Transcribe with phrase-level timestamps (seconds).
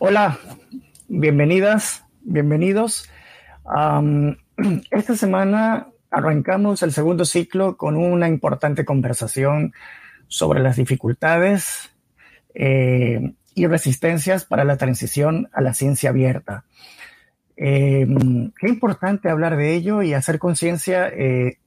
[0.00, 0.38] Hola,
[1.08, 3.10] bienvenidas, bienvenidos.
[4.92, 9.72] esta semana arrancamos el segundo ciclo con una importante conversación
[10.28, 11.90] sobre las dificultades
[12.54, 16.64] eh, y resistencias para la transición a la ciencia abierta.
[17.56, 21.58] Em, qué importante hablar de ello y hacer conciencia eh,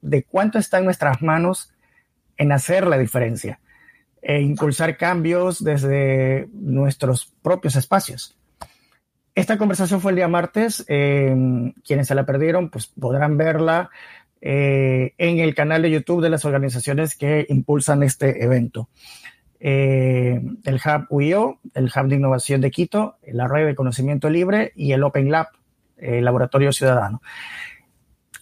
[0.00, 1.74] de cuánto está en nuestras manos
[2.36, 3.58] en hacer la diferencia
[4.22, 8.36] e impulsar cambios desde nuestros propios espacios.
[9.34, 10.84] Esta conversación fue el día martes.
[10.88, 13.90] Em, quienes se la perdieron, pues podrán verla
[14.40, 18.88] eh, en el canal de YouTube de las organizaciones que impulsan este evento.
[19.60, 24.72] Eh, el Hub UIO, el Hub de Innovación de Quito, la Red de Conocimiento Libre
[24.74, 25.48] y el Open Lab,
[25.96, 27.22] el Laboratorio Ciudadano.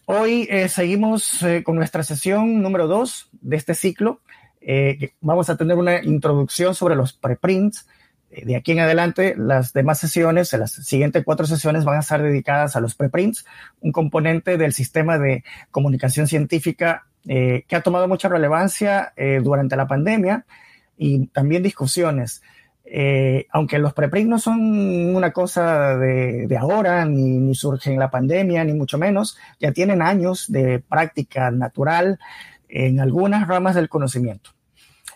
[0.07, 4.21] Hoy eh, seguimos con nuestra sesión número dos de este ciclo.
[5.21, 7.87] Vamos a tener una introducción sobre los preprints.
[8.31, 12.77] De aquí en adelante, las demás sesiones, las siguientes cuatro sesiones van a estar dedicadas
[12.77, 13.47] a los preprints,
[13.81, 20.45] un componente del sistema de comunicación científica que ha tomado mucha relevancia durante la pandemia
[20.99, 22.43] y también discusiones.
[22.91, 27.53] Eh, aunque los preprints no son una cosa de, ahora, ni, ni
[27.85, 32.19] en la pandemia, ni mucho menos, ya tienen años de práctica natural
[32.69, 34.51] en algunas ramas del conocimiento.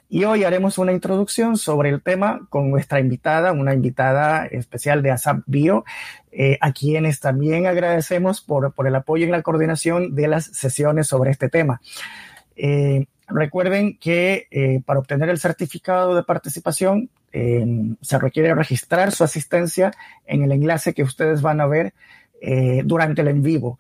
[0.09, 5.11] Y hoy haremos una introducción sobre el tema con nuestra invitada, una invitada especial de
[5.11, 5.85] ASAP Bio,
[6.31, 11.07] eh, a quienes también agradecemos por, por, el apoyo en la coordinación de las sesiones
[11.07, 11.81] sobre este tema.
[12.57, 17.11] Eh, Recuerden que eh, para obtener el certificado de participación
[18.03, 19.91] se requiere registrar su asistencia
[20.27, 21.95] en el enlace que ustedes van a ver
[22.45, 23.79] eh, durante el en vivo.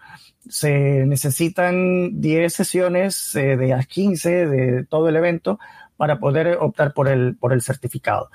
[0.49, 5.59] Se necesitan 10 sesiones eh, de las 15 de todo el evento
[5.97, 8.31] para poder optar por el, por el certificado.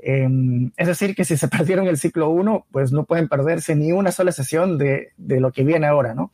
[0.00, 3.90] Em, es decir, que si se perdieron el ciclo 1, pues no pueden perderse ni
[3.90, 6.30] una sola sesión de, de lo que viene ahora, ¿no?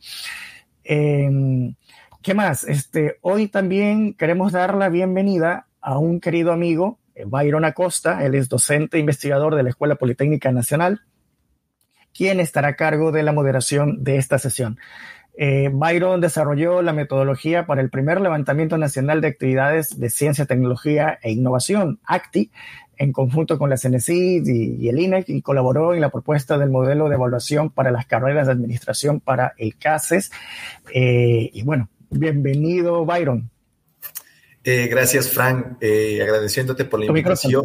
[0.83, 1.73] Em,
[2.21, 2.65] ¿Qué más?
[2.65, 8.23] Este, hoy también queremos dar la bienvenida a un querido amigo, eh, Byron Acosta.
[8.23, 11.01] Él es docente e investigador de la Escuela Politécnica Nacional,
[12.19, 14.77] quien estará a cargo de la moderación de esta sesión.
[15.37, 21.17] Eh, Byron desarrolló la metodología para el primer levantamiento nacional de actividades de ciencia, tecnología
[21.23, 22.51] e innovación, ACTI,
[22.97, 27.07] en conjunto con la CNCID y, el INEC, y colaboró en la propuesta del modelo
[27.07, 30.29] de evaluación para las carreras de administración para el CASES.
[30.93, 33.49] Eh, y bueno, Bienvenido, Byron.
[34.65, 35.77] Eh, gracias, Frank.
[35.79, 37.63] Eh, agradeciéndote por la invitación.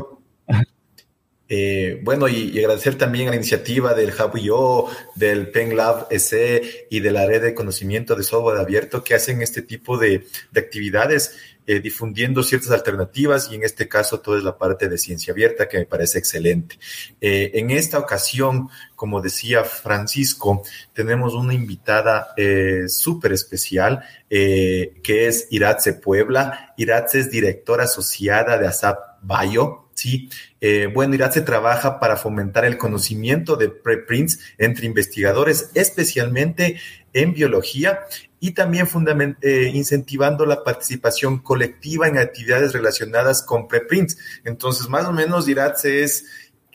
[1.49, 7.01] Eh, bueno, y, agradecer también a la iniciativa del Hub del Pen Lab EC y
[7.01, 11.37] de la red de conocimiento de software abierto que hacen este tipo de, de actividades
[11.67, 15.79] eh, difundiendo ciertas alternativas y en este caso toda la parte de ciencia abierta que
[15.79, 16.79] me parece excelente.
[17.21, 20.63] Eh, en esta ocasión, como decía Francisco,
[20.95, 22.35] tenemos una invitada
[22.89, 26.75] súper especial que es Iratze Puebla.
[26.77, 29.84] Iratze es directora asociada de ASAP Bayo.
[30.05, 30.29] Sí,
[30.93, 36.79] bueno, Iratze trabaja para fomentar el conocimiento de preprints entre investigadores, especialmente
[37.15, 38.01] en biología
[38.39, 38.87] y también
[39.41, 44.19] eh, incentivando la participación colectiva en actividades relacionadas con preprints.
[44.45, 46.27] Entonces, más o menos, Iratze es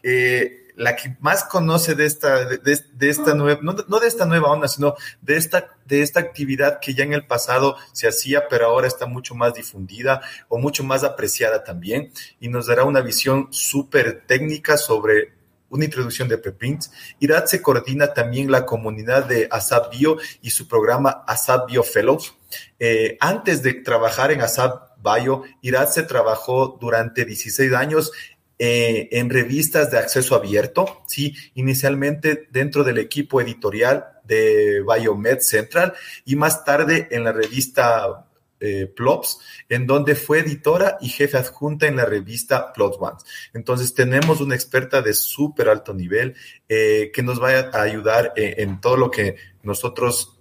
[0.02, 4.68] eh, la que más conoce de esta, de, esta nueva, no, de esta nueva onda,
[4.68, 8.88] sino de esta, de esta actividad que ya en el pasado se hacía, pero ahora
[8.88, 14.24] está mucho más difundida o mucho más apreciada también, y nos dará una visión súper
[14.26, 15.34] técnica sobre
[15.70, 16.92] una introducción de preprints.
[17.20, 22.36] IRAD se coordina también la comunidad de ASAP Bio y su programa ASAP Bio Fellows.
[22.80, 28.12] Eh, antes de trabajar en ASAP Bio, IRAD se trabajó durante 16 años
[28.58, 35.94] eh, en revistas de acceso abierto, sí, inicialmente dentro del equipo editorial de Biomed Central
[36.24, 38.26] y más tarde en la revista
[38.62, 43.24] eh, Plops, en donde fue editora y jefe adjunta en la revista Plot Ones.
[43.54, 46.36] Entonces tenemos una experta de súper alto nivel
[46.68, 50.36] eh, que nos va a ayudar eh, en todo lo que nosotros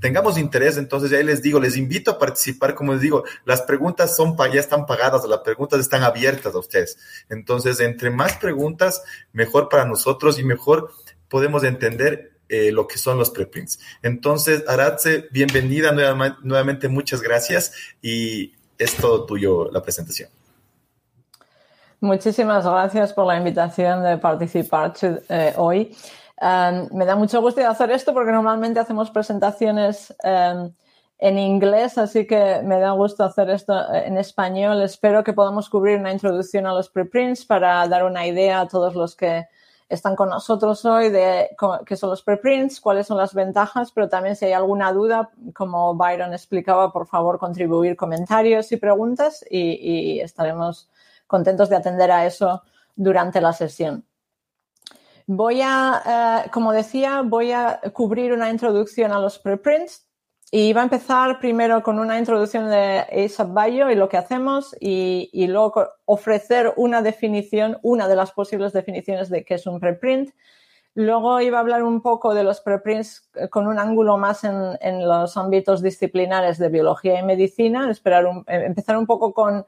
[0.00, 0.76] tengamos interés.
[0.76, 4.60] Entonces ya les digo, les invito a participar, como les digo, las preguntas son ya
[4.60, 6.98] están pagadas, las preguntas están abiertas a ustedes.
[7.30, 9.02] Entonces, entre más preguntas,
[9.32, 10.92] mejor para nosotros y mejor
[11.28, 13.78] podemos entender eh, lo que son los preprints.
[14.02, 20.30] Entonces, Aratze, bienvenida nuevamente, muchas gracias y es todo tuyo la presentación.
[22.00, 25.96] Muchísimas gracias por la invitación de participar eh, hoy.
[26.40, 30.70] Um, me da mucho gusto hacer esto porque normalmente hacemos presentaciones um,
[31.18, 34.82] en inglés, así que me da gusto hacer esto eh, en español.
[34.82, 38.94] Espero que podamos cubrir una introducción a los preprints para dar una idea a todos
[38.94, 39.46] los que
[39.88, 41.50] están con nosotros hoy de
[41.86, 45.94] qué son los preprints, cuáles son las ventajas, pero también si hay alguna duda, como
[45.94, 50.88] Byron explicaba, por favor contribuir comentarios y preguntas y, estaremos
[51.26, 52.62] contentos de atender a eso
[52.94, 54.04] durante la sesión.
[55.26, 60.05] Voy a, eh, como decía, voy a cubrir una introducción a los preprints
[60.50, 64.76] y va a empezar primero con una introducción de ASAP Bio y lo que hacemos
[64.80, 70.30] y, luego ofrecer una definición, una de las posibles definiciones de qué es un preprint.
[70.94, 75.06] Luego iba a hablar un poco de los preprints eh, con un ángulo más en,
[75.06, 79.66] los ámbitos disciplinares de biología y medicina, esperar eh, empezar un poco con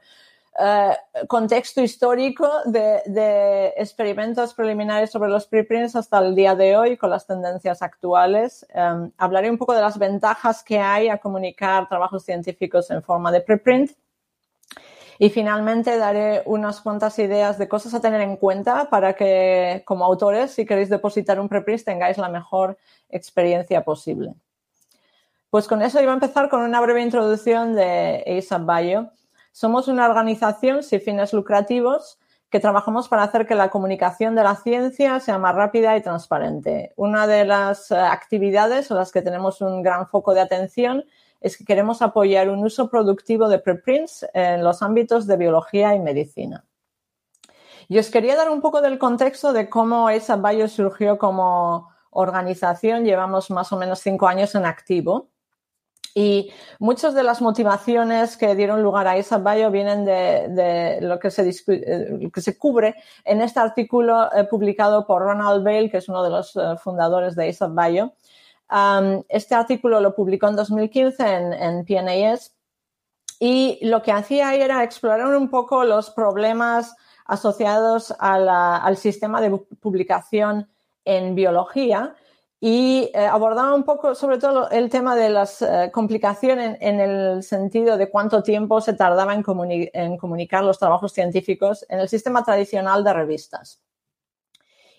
[0.61, 0.97] eh,
[1.27, 7.25] contexto histórico de, experimentos preliminares sobre los preprints hasta el día de hoy con las
[7.25, 8.65] tendencias actuales.
[8.73, 13.31] Em, hablaré un poco de las ventajas que hay a comunicar trabajos científicos en forma
[13.31, 13.91] de preprint.
[15.17, 20.03] Y finalmente daré unas cuantas ideas de cosas a tener en cuenta para que como
[20.03, 22.77] autores, si queréis depositar un preprint, tengáis la mejor
[23.09, 24.33] experiencia posible.
[25.49, 29.11] Pues con eso iba a empezar con una breve introducción de ASAP Bio.
[29.59, 32.17] Somos una organización sin fines lucrativos
[32.49, 36.93] que trabajamos para hacer que la comunicación de la ciencia sea más rápida y transparente.
[36.95, 41.03] Una de las eh, actividades en las que tenemos un gran foco de atención
[41.41, 45.99] es que queremos apoyar un uso productivo de preprints en los ámbitos de biología y
[45.99, 46.63] medicina.
[47.89, 53.03] Y os quería dar un poco del contexto de cómo esa Bio surgió como organización.
[53.03, 55.27] Llevamos más o menos cinco años en activo.
[56.15, 61.31] Y muchas de las motivaciones que dieron lugar a esa bio vienen de, lo que
[61.31, 66.09] se, eh, que se, cubre en este artículo eh, publicado por Ronald Bale, que es
[66.09, 68.13] uno de los eh, fundadores de ASAP Bio.
[69.29, 72.55] este artículo lo publicó en 2015 en, en PNAS
[73.39, 76.95] y lo que hacía era explorar un poco los problemas
[77.25, 80.67] asociados al sistema de publicación
[81.05, 82.15] en biología
[82.61, 87.41] y eh, abordaba un poco sobre todo el tema de las eh, complicaciones en, el
[87.41, 89.43] sentido de cuánto tiempo se tardaba en,
[90.17, 93.81] comunicar los trabajos científicos en el sistema tradicional de revistas.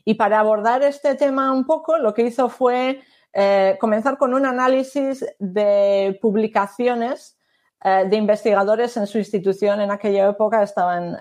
[0.06, 3.02] Y para abordar este tema un poco, lo que hizo fue
[3.34, 7.36] eh, comenzar con un análisis de publicaciones
[7.82, 11.16] de investigadores en su institución en aquella época, estaba en,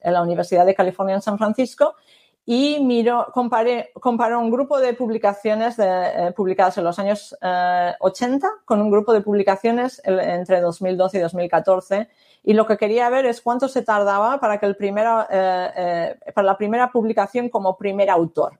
[0.00, 1.94] en la Universidad de California en San Francisco,
[2.44, 7.36] y miró, comparé, comparó un grupo de publicaciones eh, publicadas en los años
[8.00, 12.08] 80 eh, con un grupo de publicaciones entre 2012 y 2014
[12.42, 16.46] y lo que quería ver es cuánto se tardaba para que el primero, eh, para
[16.46, 18.58] la primera publicación como primer autor.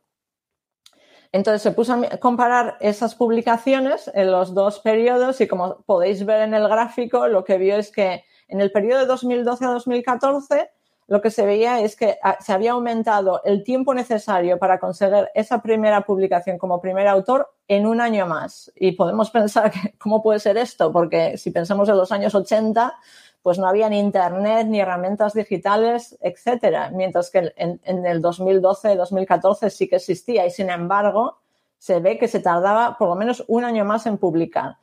[1.32, 6.43] Entonces se puso a comparar esas publicaciones en los dos periodos y como podéis ver
[6.43, 10.70] en el gráfico, lo que vio es que en el periodo de 2012 a 2014
[11.12, 15.29] lo que se veía es que ah, se había aumentado el tiempo necesario para conseguir
[15.35, 18.73] esa primera publicación como primer autor en un año más.
[18.76, 22.94] Y podemos pensar cómo puede ser esto, porque si pensamos en los años 80,
[23.43, 26.91] pues no había ni internet, ni herramientas digitales, etcétera.
[26.94, 31.43] Mientras que en, en el 2012, 2014 sí que existía y sin embargo
[31.76, 34.79] se ve que se tardaba por lo menos un año más en publicar.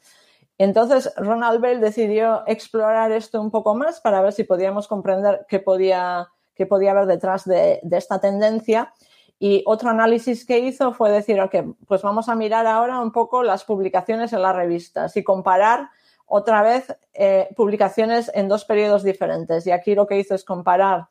[0.60, 5.60] Entonces, Ronald Bell decidió explorar esto un poco más para ver si podíamos comprender qué
[5.60, 8.94] podía, qué podía haber detrás de, esta tendencia.
[9.40, 11.56] Y otro análisis que hizo fue decir, ok,
[11.88, 15.92] pues vamos a mirar ahora un poco las publicaciones en las revistas y comparar
[16.25, 19.66] otra vez eh, publicaciones en dos periodos diferentes.
[19.66, 21.08] Y aquí lo que hizo es comparar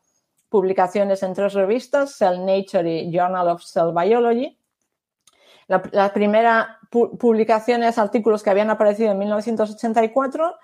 [0.51, 4.58] publicaciones en tres revistas, Cell Nature y Journal of Cell Biology,
[5.69, 10.57] la, primera publicación es artículos que habían aparecido en 1984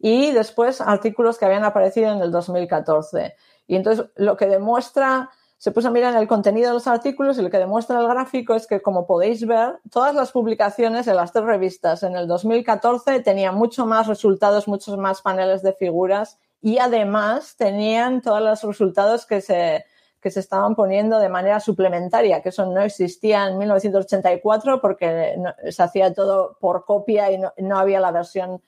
[0.00, 3.36] y después artículos que habían aparecido en el 2014.
[3.68, 7.42] Y entonces lo que demuestra, se puso a mirar el contenido de los artículos y
[7.42, 11.32] lo que demuestra el gráfico es que, como podéis ver, todas las publicaciones en las
[11.32, 16.78] tres revistas en el 2014 tenían mucho más resultados, muchos más paneles de figuras y
[16.78, 19.84] además tenían todos los resultados que se,
[20.20, 25.36] que se estaban poniendo de manera suplementaria, que eso no existía en 1984 porque
[25.70, 28.60] se hacía todo por copia y no, había la versión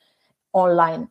[0.53, 1.09] online.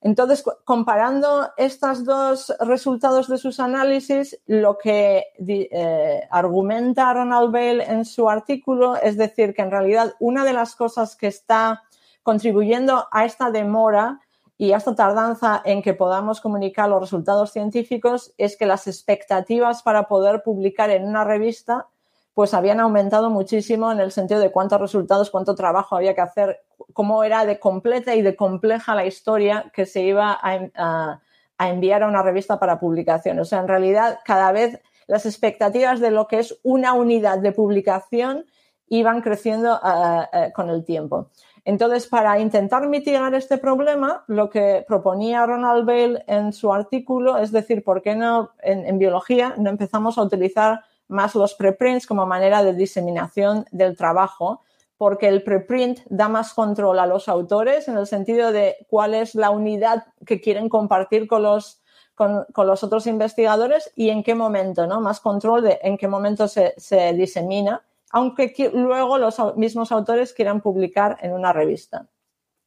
[0.00, 8.04] Entonces, comparando estos dos resultados de sus análisis, lo que eh, argumenta Ronald Bale en
[8.04, 11.84] su artículo es decir que en realidad una de las cosas que está
[12.24, 14.20] contribuyendo a esta demora
[14.62, 20.06] y esta tardanza en que podamos comunicar los resultados científicos es que las expectativas para
[20.06, 21.88] poder publicar en una revista
[22.32, 26.60] pues habían aumentado muchísimo en el sentido de cuántos resultados, cuánto trabajo había que hacer,
[26.92, 31.20] cómo era de completa y de compleja la historia que se iba a,
[31.58, 33.40] enviar a una revista para publicación.
[33.40, 37.50] O sea, en realidad cada vez las expectativas de lo que es una unidad de
[37.50, 38.46] publicación
[38.86, 41.30] iban creciendo eh, eh, con el tiempo.
[41.64, 47.52] Entonces, para intentar mitigar este problema, lo que proponía Ronald Bale en su artículo es
[47.52, 52.64] decir, ¿por qué no en, biología no empezamos a utilizar más los preprints como manera
[52.64, 54.62] de diseminación del trabajo?
[54.96, 59.36] Porque el preprint da más control a los autores en el sentido de cuál es
[59.36, 61.80] la unidad que quieren compartir con los,
[62.16, 65.00] con, los otros investigadores y en qué momento, ¿no?
[65.00, 70.60] Más control de en qué momento se, se disemina aunque luego los mismos autores quieran
[70.60, 72.06] publicar en una revista.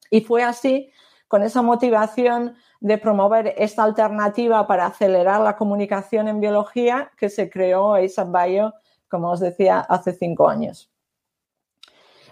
[0.10, 0.92] Y fue así,
[1.28, 7.50] con esa motivación de promover esta alternativa para acelerar la comunicación en biología, que se
[7.50, 8.74] creó ASAP Bio,
[9.08, 10.92] como os decía, hace cinco años.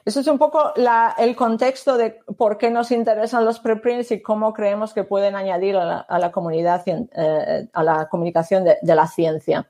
[0.06, 0.74] Eso es un poco
[1.18, 5.78] el contexto de por qué nos interesan los preprints y cómo creemos que pueden añadir
[5.78, 9.66] a la, comunidad, eh, a la comunicación de la ciencia.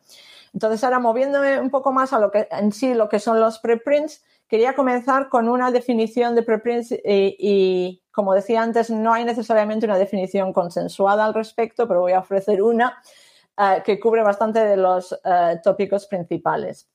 [0.54, 3.60] Entonces, ahora moviéndome un poco más a lo que en sí lo que son los
[3.60, 9.88] preprints, quería comenzar con una definición de preprints y, como decía antes, no hay necesariamente
[9.88, 13.02] una definición consensuada al respecto, pero voy a ofrecer una
[13.58, 16.88] eh, que cubre bastante de los eh, tópicos principales.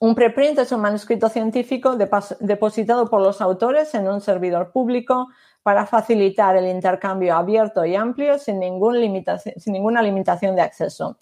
[0.00, 1.96] Un preprint es un manuscrito científico
[2.40, 5.28] depositado por los autores en un servidor público
[5.62, 11.18] para facilitar el intercambio abierto y amplio sin, sin ninguna limitación de acceso.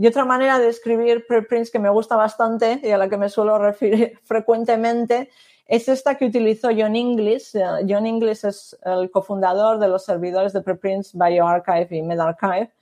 [0.00, 3.28] Y otra manera de escribir preprints que me gusta bastante y a la que me
[3.28, 5.28] suelo referir frecuentemente
[5.66, 7.54] es esta que utilizó John Inglis.
[7.54, 12.72] Eh, John Inglis es el cofundador de los servidores de preprints BioArchive y MedArchive.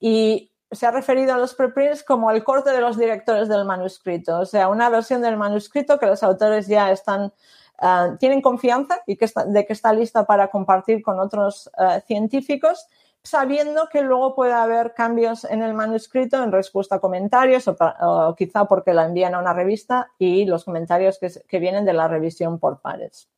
[0.00, 4.40] Y se ha referido a los preprints como el corte de los directores del manuscrito,
[4.40, 7.34] o sea, una versión del manuscrito que los autores ya están
[7.82, 12.86] eh, tienen confianza y que de que está lista para compartir con otros eh, científicos
[13.24, 18.64] sabiendo que luego puede haber cambios en el manuscrito en respuesta a comentarios o, quizá
[18.64, 22.80] porque la envían a una revista y los comentarios que, vienen de la revisión por
[22.80, 23.28] pares.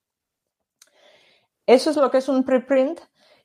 [1.66, 3.00] Eso es lo que es un preprint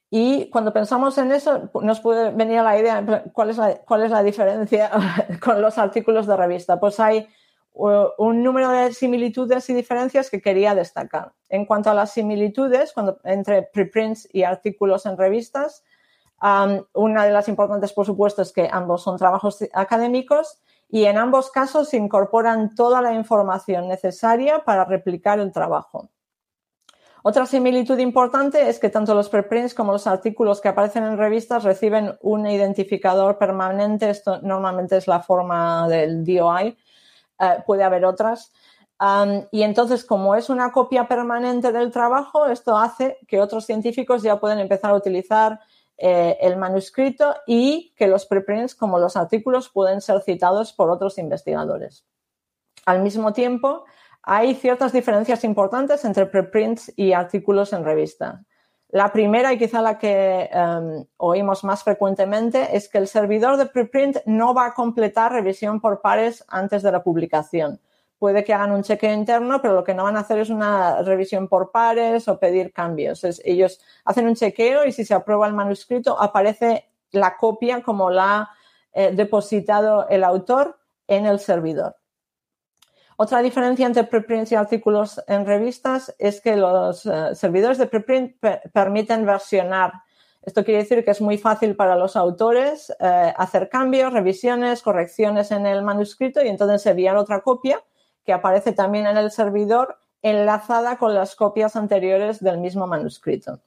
[0.09, 4.11] y cuando pensamos en eso nos puede venir la idea cuál es la, cuál es
[4.11, 4.89] la diferencia
[5.43, 6.79] con los artículos de revista.
[6.79, 7.27] Pues hay
[7.71, 11.33] un número de similitudes y diferencias que quería destacar.
[11.47, 12.93] En cuanto a las similitudes
[13.23, 15.83] entre preprints y artículos en revistas,
[16.41, 21.51] una de las importantes, por supuesto, es que ambos son trabajos académicos y en ambos
[21.51, 26.09] casos se incorporan toda la información necesaria para replicar el trabajo.
[27.21, 31.63] Otra similitud importante es que tanto los preprints como los artículos que aparecen en revistas
[31.63, 34.09] reciben un identificador permanente.
[34.09, 36.77] Esto normalmente es la forma del DOI.
[37.39, 38.51] Eh, puede haber otras.
[39.51, 44.39] y entonces, como es una copia permanente del trabajo, esto hace que otros científicos ya
[44.39, 45.59] pueden empezar a utilizar
[46.01, 51.17] eh, el manuscrito y que los preprints, como los artículos, pueden ser citados por otros
[51.17, 52.05] investigadores.
[52.85, 53.85] Al mismo tiempo,
[54.23, 58.43] hay ciertas diferencias importantes entre preprints y artículos en revista.
[58.87, 63.67] La primera y quizá la que em, oímos más frecuentemente es que el servidor de
[63.67, 67.79] preprint no va a completar revisión por pares antes de la publicación
[68.19, 71.01] puede que hagan un chequeo interno, pero lo que no van a hacer es una
[71.01, 73.23] revisión por pares o pedir cambios.
[73.45, 78.35] ellos hacen un chequeo y si se aprueba el manuscrito aparece la copia como la
[78.35, 78.49] ha
[78.93, 81.95] eh, depositado el autor en el servidor.
[83.15, 88.37] Otra diferencia entre preprints y artículos en revistas es que los eh, servidores de preprint
[88.73, 89.93] permiten versionar.
[90.41, 95.51] Esto quiere decir que es muy fácil para los autores eh, hacer cambios, revisiones, correcciones
[95.51, 97.83] en el manuscrito y entonces enviar otra copia
[98.29, 103.61] que aparece también en el servidor enlazada con las copias anteriores del mismo manuscrito.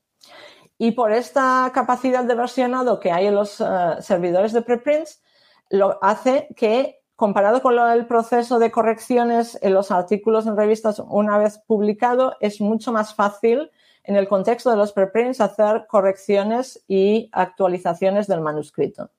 [0.78, 3.64] Y por esta capacidad de versionado que hay en los eh,
[3.99, 5.21] servidores de preprints,
[5.69, 11.38] lo hace que, comparado con el proceso de correcciones en los artículos en revistas una
[11.38, 13.69] vez publicado, es mucho más fácil
[14.04, 19.11] en el contexto de los preprints hacer correcciones y actualizaciones del manuscrito.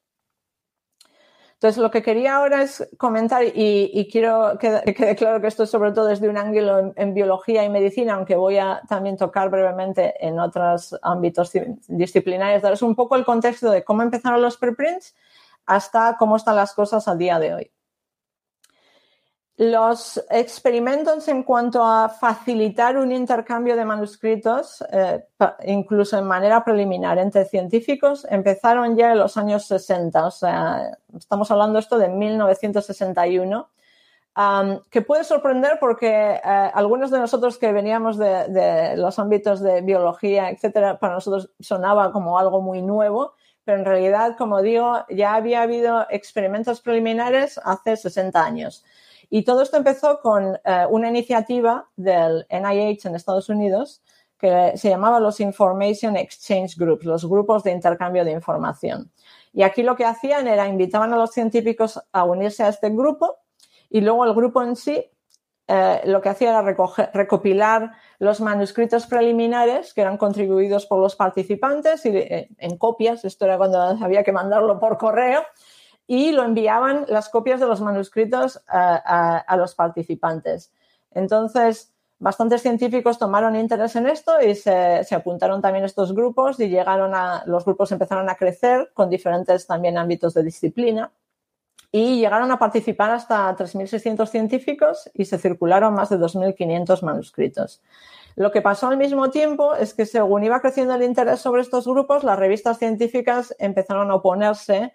[1.63, 5.69] Entonces, lo que quería ahora es comentar, y, quiero que, quede claro que esto es
[5.69, 10.13] sobre todo desde un ángulo en, biología y medicina, aunque voy a también tocar brevemente
[10.19, 11.53] en otros ámbitos
[11.87, 15.15] disciplinarios, daros un poco el contexto de cómo empezaron los preprints
[15.65, 17.71] hasta cómo están las cosas a día de hoy.
[19.71, 25.25] Los experimentos en cuanto a facilitar un intercambio de manuscritos, eh,
[25.65, 31.49] incluso en manera preliminar entre científicos, empezaron ya en los años 60, o sea, estamos
[31.49, 33.69] hablando esto de 1961,
[34.89, 36.41] que puede sorprender porque eh,
[36.73, 42.37] algunos de nosotros que veníamos de, los ámbitos de biología, etcétera, para nosotros sonaba como
[42.37, 48.43] algo muy nuevo, pero en realidad, como digo, ya había habido experimentos preliminares hace 60
[48.43, 48.83] años.
[49.29, 54.01] Y todo esto empezó con eh, una iniciativa del NIH en Estados Unidos
[54.37, 59.09] que se llamaba los Information Exchange Groups, los grupos de intercambio de información.
[59.53, 63.37] Y aquí lo que hacían era invitaban a los científicos a unirse a este grupo
[63.89, 65.09] y luego el grupo en sí
[65.67, 66.61] eh, lo que hacía era
[67.13, 73.45] recopilar los manuscritos preliminares que eran contribuidos por los participantes y, eh, en copias, esto
[73.45, 75.41] era cuando había que mandarlo por correo,
[76.07, 80.71] y lo enviaban las copias de los manuscritos a, los participantes.
[81.11, 86.69] Entonces, bastantes científicos tomaron interés en esto y se, se, apuntaron también estos grupos y
[86.69, 91.11] llegaron a, los grupos empezaron a crecer con diferentes también ámbitos de disciplina
[91.95, 97.83] y llegaron a participar hasta 3.600 científicos y se circularon más de 2.500 manuscritos.
[98.35, 101.85] Lo que pasó al mismo tiempo es que según iba creciendo el interés sobre estos
[101.85, 104.91] grupos, las revistas científicas empezaron a oponerse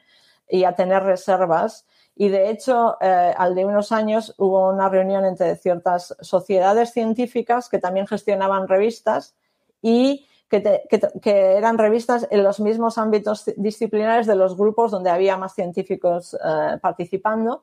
[0.48, 1.86] y a tener reservas.
[2.16, 7.68] Y de hecho, eh, al de unos años hubo una reunión entre ciertas sociedades científicas
[7.68, 9.34] que también gestionaban revistas
[9.82, 10.80] y que,
[11.24, 16.78] eran revistas en los mismos ámbitos disciplinares de los grupos donde había más científicos eh,
[16.80, 17.62] participando.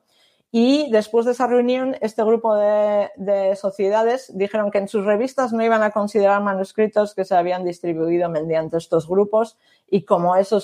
[0.52, 3.10] Y después de esa reunión, este grupo de,
[3.56, 8.28] sociedades dijeron que en sus revistas no iban a considerar manuscritos que se habían distribuido
[8.30, 9.58] mediante estos grupos
[9.90, 10.62] y como eso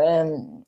[0.00, 0.64] em,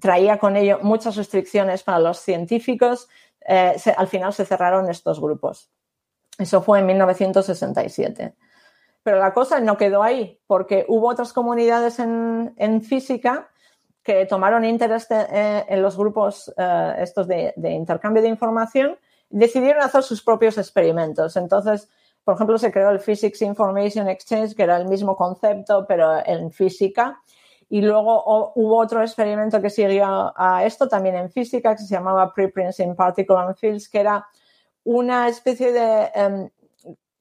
[0.00, 3.08] traía con ello muchas restricciones para los científicos,
[3.46, 5.70] eh, al final se cerraron estos grupos.
[6.38, 8.34] Eso fue en 1967.
[9.02, 13.48] Pero la cosa no quedó ahí, porque hubo otras comunidades en, física
[14.02, 18.98] que tomaron interés eh, en los grupos eh, estos de, intercambio de información
[19.30, 21.36] decidieron hacer sus propios experimentos.
[21.36, 21.88] Entonces,
[22.24, 26.50] por ejemplo, se creó el Physics Information Exchange, que era el mismo concepto, pero en
[26.50, 27.20] física.
[27.70, 32.32] Y luego hubo otro experimento que siguió a esto también en física, que se llamaba
[32.32, 34.26] Preprints in Particle Fields, que era
[34.84, 36.50] una especie de em,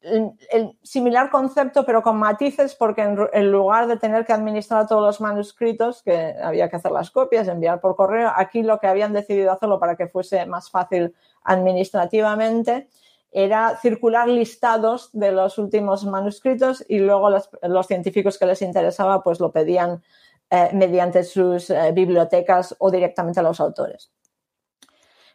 [0.01, 5.21] el, similar concepto, pero con matices, porque en, lugar de tener que administrar todos los
[5.21, 9.51] manuscritos, que había que hacer las copias, enviar por correo, aquí lo que habían decidido
[9.51, 12.87] hacerlo para que fuese más fácil administrativamente
[13.31, 19.39] era circular listados de los últimos manuscritos y luego los, científicos que les interesaba pues
[19.39, 20.01] lo pedían
[20.49, 24.13] eh, mediante sus eh, bibliotecas o directamente a los autores.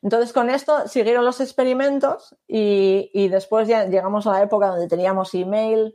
[0.01, 5.35] Entonces, con esto siguieron los experimentos y, después ya llegamos a la época donde teníamos
[5.35, 5.95] email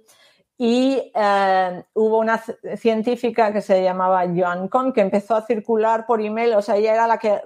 [0.56, 2.43] y eh, hubo una
[2.77, 6.93] científica que se llamaba Joan Kohn que empezó a circular por email, o sea, ella
[6.93, 7.41] era la que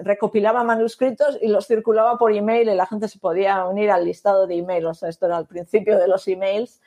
[0.00, 4.48] recopilaba manuscritos y los circulaba por email y la gente se podía unir al listado
[4.48, 6.80] de email, o esto era al principio de los emails.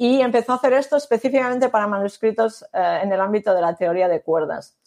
[0.00, 4.06] Y empezó a hacer esto específicamente para manuscritos eh, en el ámbito de la teoría
[4.06, 4.78] de cuerdas.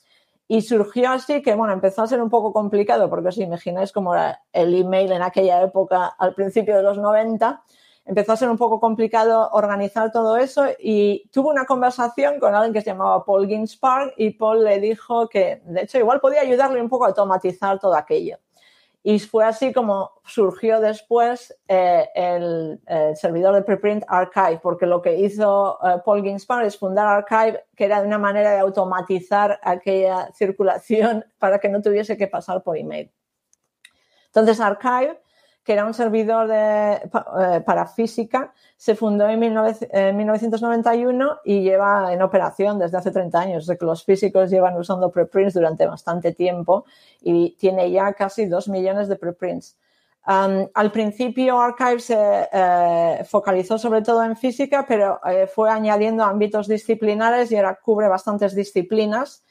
[0.47, 4.15] Y surgió así que, bueno, empezó a ser un poco complicado, porque os imagináis cómo
[4.15, 7.61] era el email en aquella época, al principio de los 90,
[8.05, 12.73] empezó a ser un poco complicado organizar todo eso y tuvo una conversación con alguien
[12.73, 16.81] que se llamaba Paul Ginspark y Paul le dijo que, de hecho, igual podía ayudarle
[16.81, 18.37] un poco a automatizar todo aquello.
[19.03, 22.79] Y fue así como surgió después eh, el,
[23.15, 27.85] servidor de preprint Archive, porque lo que hizo eh, Paul Ginspan es fundar Archive, que
[27.85, 33.11] era una manera de automatizar aquella circulación para que no tuviese que pasar por email.
[34.27, 35.19] Entonces, Archive
[35.63, 42.21] que era un servidor de, eh, para física, se fundó en, 1991 y lleva en
[42.21, 43.71] operación desde hace 30 años.
[43.79, 46.85] Los físicos llevan usando preprints durante bastante tiempo
[47.21, 49.77] y tiene ya casi 2 millones de preprints.
[50.23, 56.67] al principio Archive se eh, focalizó sobre todo en física, pero eh, fue añadiendo ámbitos
[56.67, 59.43] disciplinares y ahora cubre bastantes disciplinas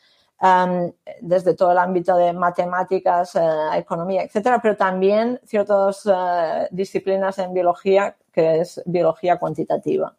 [1.20, 3.40] desde todo el ámbito de matemáticas, eh,
[3.74, 10.16] economía, etcétera, pero también ciertas eh, disciplinas en biología, que es biología cuantitativa.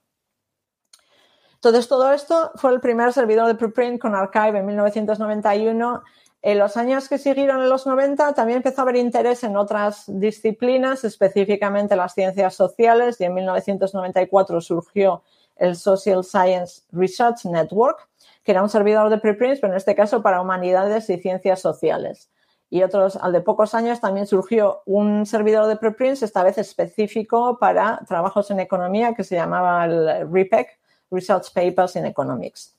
[1.56, 6.04] Entonces, todo esto fue el primer servidor de preprint con Archive en 1991.
[6.44, 10.04] En los años que siguieron en los 90 también empezó a haber interés en otras
[10.08, 15.24] disciplinas, específicamente las ciencias sociales, y en 1994 surgió
[15.56, 18.08] el Social Science Research Network,
[18.44, 22.30] que era un servidor de preprints, pero en este caso para humanidades y ciencias sociales.
[22.70, 27.58] Y otros, al de pocos años, también surgió un servidor de preprints, esta vez específico
[27.60, 30.80] para trabajos en economía, que se llamaba el REPEC,
[31.12, 32.78] Research Papers in Economics.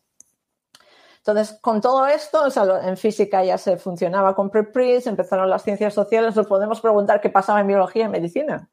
[1.18, 2.48] Entonces, con todo esto,
[2.83, 7.31] en física ya se funcionaba con preprints, empezaron las ciencias sociales, nos podemos preguntar qué
[7.31, 8.68] pasaba en biología y medicina,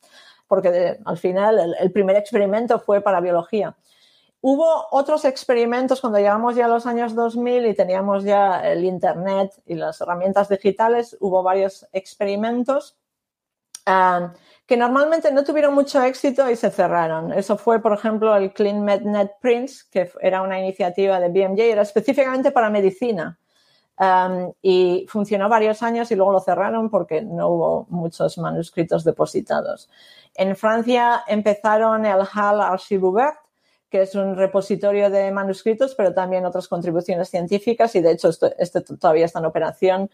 [0.47, 3.75] porque al final el primer experimento fue para biología.
[4.41, 9.51] Hubo otros experimentos cuando llegamos ya a los años 2000 y teníamos ya el Internet
[9.65, 12.97] y las herramientas digitales, hubo varios experimentos
[14.65, 17.33] que normalmente no tuvieron mucho éxito y se cerraron.
[17.33, 21.81] Eso fue, por ejemplo, el Clean Net Prints, que era una iniciativa de BMJ, era
[21.81, 23.39] específicamente para medicina.
[24.61, 29.89] Y funcionó varios años y luego lo cerraron porque no hubo muchos manuscritos depositados.
[30.35, 33.39] En Francia empezaron el HAL Archive Ouvert,
[33.89, 38.81] que es un repositorio de manuscritos, pero también otras contribuciones científicas y de hecho este
[38.81, 40.09] todavía está en operación,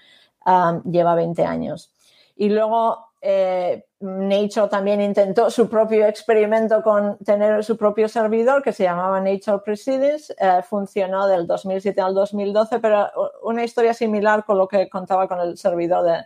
[0.45, 1.91] um, lleva 20 años.
[2.35, 8.71] Y luego eh, Nature también intentó su propio experimento con tener su propio servidor que
[8.71, 10.29] se llamaba Nature Proceedings.
[10.37, 13.09] Eh, funcionó del 2007 al 2012, pero
[13.43, 16.25] una historia similar con lo que contaba con el servidor de,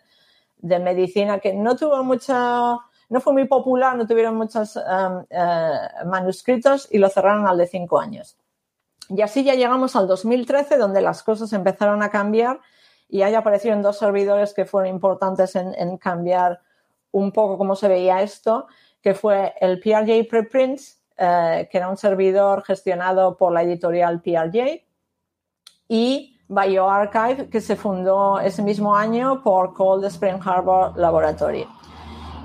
[0.57, 2.77] de medicina que no tuvo mucha
[3.09, 5.71] no fue muy popular, no tuvieron muchos um, eh,
[6.05, 8.37] manuscritos y lo cerraron al de cinco años.
[9.09, 12.59] Y así ya llegamos al 2013, donde las cosas empezaron a cambiar
[13.09, 16.61] y ahí aparecieron dos servidores que fueron importantes en, cambiar
[17.11, 18.67] un poco cómo se veía esto,
[19.01, 24.85] que fue el PRJ Preprints, eh, que era un servidor gestionado por la editorial PRJ,
[25.87, 31.67] y BioArchive, que se fundó ese mismo año por Cold Spring Harbor Laboratory.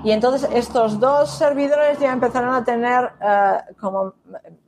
[0.05, 4.13] Y entonces estos dos servidores ya empezaron a tener eh, como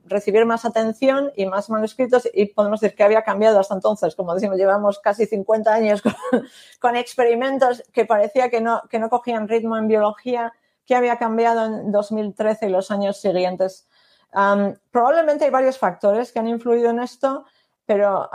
[0.06, 4.16] recibir más atención y más manuscritos y podemos decir que había cambiado hasta entonces.
[4.16, 6.02] Como decimos, llevamos casi 50 años
[6.80, 10.52] con, experimentos que parecía que no, que no cogían ritmo en biología,
[10.84, 13.86] que había cambiado en 2013 y los años siguientes.
[14.90, 17.44] probablemente hay varios factores que han influido en esto
[17.88, 18.28] pero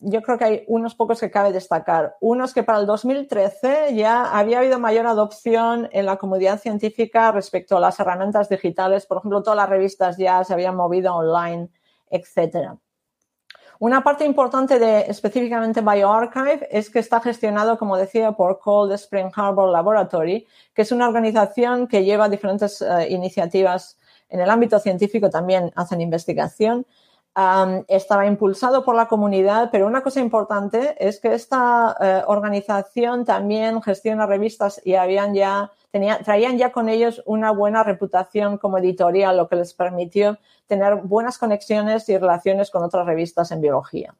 [0.00, 2.16] yo creo que hay unos pocos que cabe destacar.
[2.22, 7.30] Uno es que para el 2013 ya había habido mayor adopción en la comunidad científica
[7.30, 9.04] respecto a las herramientas digitales.
[9.04, 11.68] Por ejemplo, todas las revistas ya se habían movido online,
[12.08, 12.78] etc.
[13.78, 19.30] Una parte importante de específicamente BioArchive es que está gestionado, como decía, por Cold Spring
[19.36, 23.98] Harbor Laboratory, que es una organización que lleva diferentes eh, iniciativas
[24.30, 26.86] en el ámbito científico, también hacen investigación
[27.88, 33.82] estaba impulsado por la comunidad, pero una cosa importante es que esta eh, organización también
[33.82, 35.72] gestiona revistas y habían ya,
[36.24, 41.38] traían ya con ellos una buena reputación como editorial, lo que les permitió tener buenas
[41.38, 44.14] conexiones y relaciones con otras revistas en biología.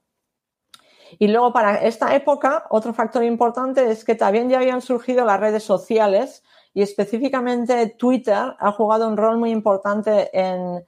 [1.21, 5.39] Y luego para esta época, otro factor importante es que también ya habían surgido las
[5.39, 10.85] redes sociales y específicamente Twitter ha jugado un rol muy importante en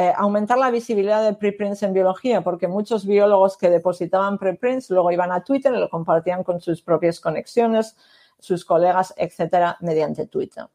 [0.00, 5.10] eh, aumentar la visibilidad de preprints en biología, porque muchos biólogos que depositaban preprints luego
[5.10, 7.96] iban a Twitter y lo compartían con sus propias conexiones,
[8.38, 10.66] sus colegas, etcétera, mediante Twitter.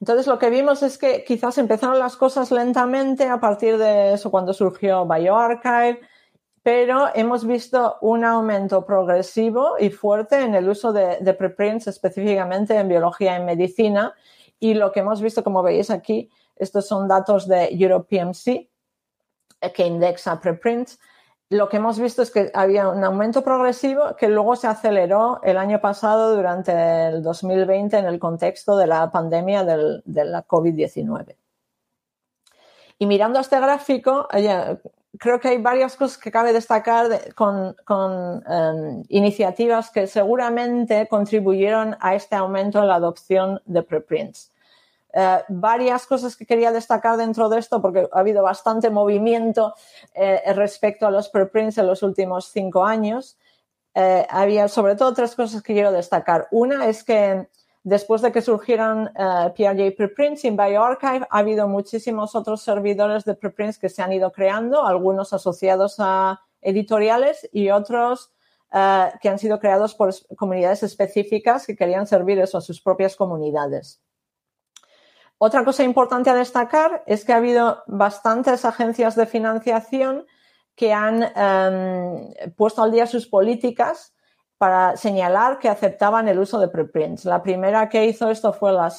[0.00, 4.32] Entonces, lo que vimos es que quizás empezaron las cosas lentamente a partir de eso,
[4.32, 6.00] cuando surgió BioArchive,
[6.64, 12.76] pero hemos visto un aumento progresivo y fuerte en el uso de, de preprints, específicamente
[12.76, 14.12] en biología y medicina.
[14.58, 19.86] Y lo que hemos visto, como veis aquí, estos son datos de EuroPMC eh, que
[19.86, 20.98] indexa preprints.
[21.50, 25.58] Lo que hemos visto es que había un aumento progresivo que luego se aceleró el
[25.58, 26.72] año pasado durante
[27.08, 31.36] el 2020 en el contexto de la pandemia de la COVID-19.
[32.98, 34.28] Y mirando este gráfico,
[35.18, 37.76] creo que hay varias cosas que cabe destacar con,
[38.48, 44.53] em, iniciativas que seguramente contribuyeron a este aumento en la adopción de preprints.
[45.16, 49.74] Eh, varias cosas que quería destacar dentro de esto, porque ha habido bastante movimiento
[50.12, 53.38] eh, respecto a los preprints en los últimos cinco años.
[53.94, 56.48] Eh, había sobre todo tres cosas que quiero destacar.
[56.50, 57.48] Una es que
[57.84, 63.78] después de que surgieron PRJ preprints en BioArchive, ha habido muchísimos otros servidores de preprints
[63.78, 68.32] que se han ido creando, algunos asociados a editoriales y otros
[68.72, 74.00] que han sido creados por comunidades específicas que querían servir eso a sus propias comunidades.
[75.38, 80.26] Otra cosa importante a destacar es que ha habido bastantes agencias de financiación
[80.76, 84.12] que han em, puesto al día sus políticas
[84.58, 87.24] para señalar que aceptaban el uso de preprints.
[87.24, 88.92] La primera que hizo esto fue la,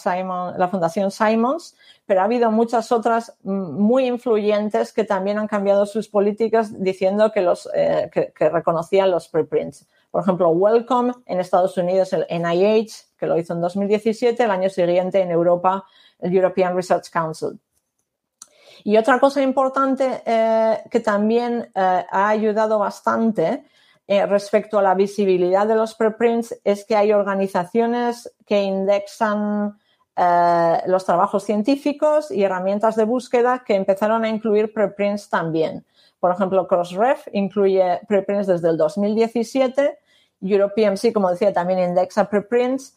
[0.58, 6.10] la Fundación Simons, pero ha habido muchas otras muy influyentes que también han cambiado sus
[6.10, 9.88] políticas diciendo que, los, eh, que reconocían los preprints.
[10.12, 14.70] Por ejemplo, Welcome en Estados Unidos, el NIH, que lo hizo en 2017, el año
[14.70, 15.86] siguiente en Europa
[16.20, 17.60] el European Research Council.
[18.84, 23.66] Y otra cosa importante eh, que también eh, ha ayudado bastante
[24.08, 29.80] eh, respecto a la visibilidad de los preprints es que hay organizaciones que indexan
[30.88, 35.84] los trabajos científicos y herramientas de búsqueda que empezaron a incluir preprints también.
[36.22, 40.00] Por ejemplo, Crossref incluye preprints desde el 2017,
[40.42, 42.96] EuroPMC, como decía, también indexa preprints.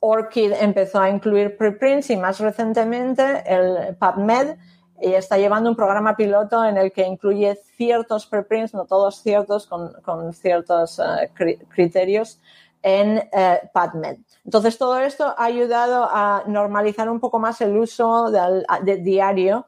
[0.00, 4.56] ORCID empezó a incluir preprints y más recientemente el PubMed
[5.00, 9.66] y está llevando un programa piloto en el que incluye ciertos preprints, no todos ciertos,
[9.66, 11.30] con, ciertos eh,
[11.68, 12.40] criterios
[12.82, 14.18] en eh, PubMed.
[14.44, 19.66] Entonces, todo esto ha ayudado a normalizar un poco más el uso del, de diario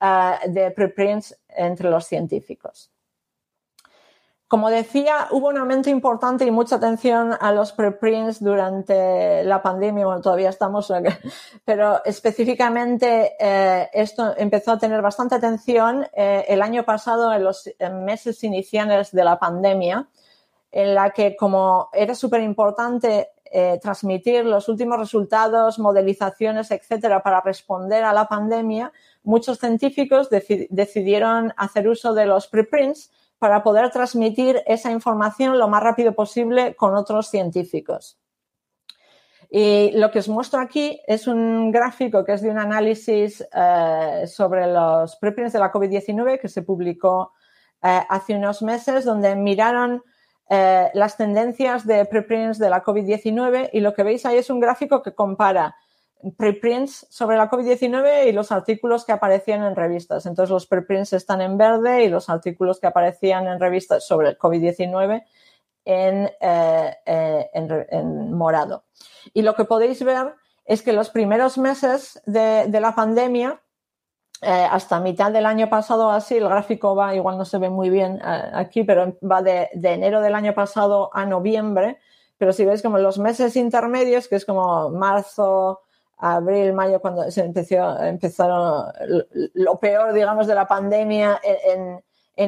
[0.00, 2.90] eh, de preprints entre los científicos.
[4.48, 10.06] Como decía, hubo un aumento importante y mucha atención a los preprints durante la pandemia,
[10.06, 10.90] bueno, todavía estamos,
[11.66, 17.70] pero específicamente eh, esto empezó a tener bastante atención eh, el año pasado, en los
[18.02, 20.08] meses iniciales de la pandemia,
[20.72, 27.42] en la que como era súper importante eh, transmitir los últimos resultados, modelizaciones, etcétera, para
[27.42, 28.92] responder a la pandemia,
[29.24, 35.82] muchos científicos decidieron hacer uso de los preprints para poder transmitir esa información lo más
[35.82, 38.18] rápido posible con otros científicos.
[39.50, 44.24] Y lo que os muestro aquí es un gráfico que es de un análisis eh,
[44.26, 47.32] sobre los preprints de la COVID-19 que se publicó
[47.82, 50.02] eh, hace unos meses, donde miraron
[50.50, 54.60] eh, las tendencias de preprints de la COVID-19 y lo que veis ahí es un
[54.60, 55.76] gráfico que compara
[56.36, 60.26] preprints sobre la COVID-19 y los artículos que aparecían en revistas.
[60.26, 64.38] Entonces, los preprints están en verde y los artículos que aparecían en revistas sobre el
[64.38, 65.24] COVID-19
[65.84, 68.84] en, eh, eh, en, morado.
[69.32, 73.60] Y lo que podéis ver es que los primeros meses de, la pandemia,
[74.42, 77.90] eh, hasta mitad del año pasado así, el gráfico va, igual no se ve muy
[77.90, 81.98] bien aquí, pero va de, de enero del año pasado a noviembre,
[82.36, 85.80] pero si veis como los meses intermedios, que es como marzo,
[86.18, 88.92] abril, mayo, cuando se empezó, empezaron
[89.54, 92.02] lo peor, digamos, de la pandemia en,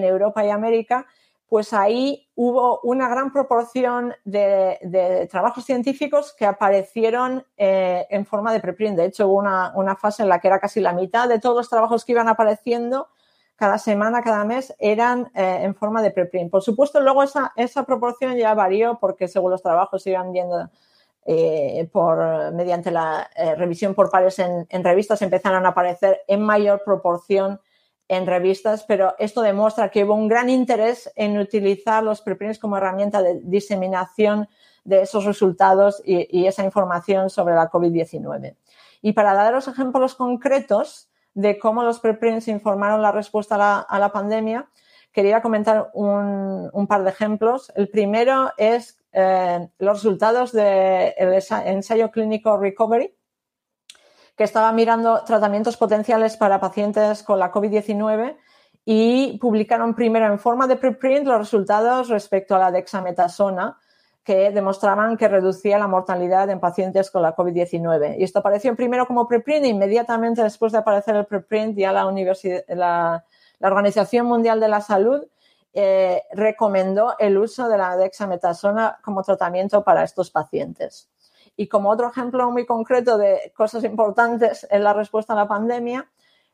[0.04, 1.06] Europa y América,
[1.48, 8.60] pues ahí hubo una gran proporción de, trabajos científicos que aparecieron eh, en forma de
[8.60, 8.96] preprint.
[8.96, 11.68] De hecho, hubo una, fase en la que era casi la mitad de todos los
[11.68, 13.08] trabajos que iban apareciendo
[13.56, 16.50] cada semana, cada mes, eran eh, en forma de preprint.
[16.50, 20.70] Por supuesto, luego esa, esa proporción ya varió porque según los trabajos iban viendo
[21.26, 26.82] eh, por, mediante la eh, revisión por pares en, revistas empezaron a aparecer en mayor
[26.84, 27.60] proporción
[28.08, 32.76] en revistas, pero esto demuestra que hubo un gran interés en utilizar los preprints como
[32.76, 34.48] herramienta de diseminación
[34.82, 38.56] de esos resultados y, esa información sobre la COVID-19.
[39.02, 44.68] Y para daros ejemplos concretos de cómo los preprints informaron la respuesta a la, pandemia,
[45.12, 47.70] quería comentar un, un, par de ejemplos.
[47.76, 51.14] El primero es eh, los resultados del
[51.64, 53.14] ensayo clínico Recovery,
[54.36, 58.36] que estaba mirando tratamientos potenciales para pacientes con la COVID-19
[58.84, 63.78] y publicaron primero en forma de preprint los resultados respecto a la dexametasona,
[64.24, 68.16] que demostraban que reducía la mortalidad en pacientes con la COVID-19.
[68.18, 72.04] Y esto apareció primero como preprint e inmediatamente después de aparecer el preprint ya la,
[72.68, 73.24] la,
[73.58, 75.24] la Organización Mundial de la Salud
[75.72, 81.08] eh, recomendó el uso de la dexametasona como tratamiento para estos pacientes.
[81.56, 86.08] Y como otro ejemplo muy concreto de cosas importantes en la respuesta a la pandemia,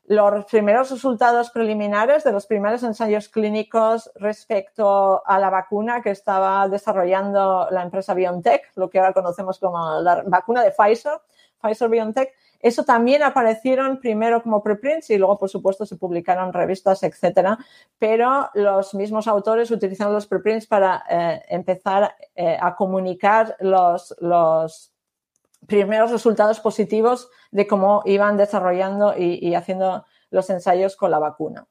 [0.07, 6.67] los primeros resultados preliminares de los primeros ensayos clínicos respecto a la vacuna que estaba
[6.69, 11.19] desarrollando la empresa BioNTech, lo que ahora conocemos como la vacuna de Pfizer,
[11.61, 17.03] Pfizer BioNTech, eso también aparecieron primero como preprints y luego, por supuesto, se publicaron revistas,
[17.03, 17.57] etcétera.
[17.99, 24.15] Pero los mismos autores utilizaron los preprints para eh, empezar eh, a comunicar los,
[25.67, 31.67] primeros resultados positivos de cómo iban desarrollando y, haciendo los ensayos con la vacuna.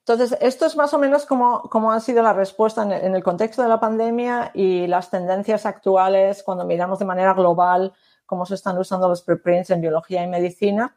[0.00, 3.62] Entonces, esto es más o menos como, como ha sido la respuesta en el, contexto
[3.62, 7.94] de la pandemia y las tendencias actuales cuando miramos de manera global
[8.26, 10.96] cómo se están usando los preprints en biología y medicina.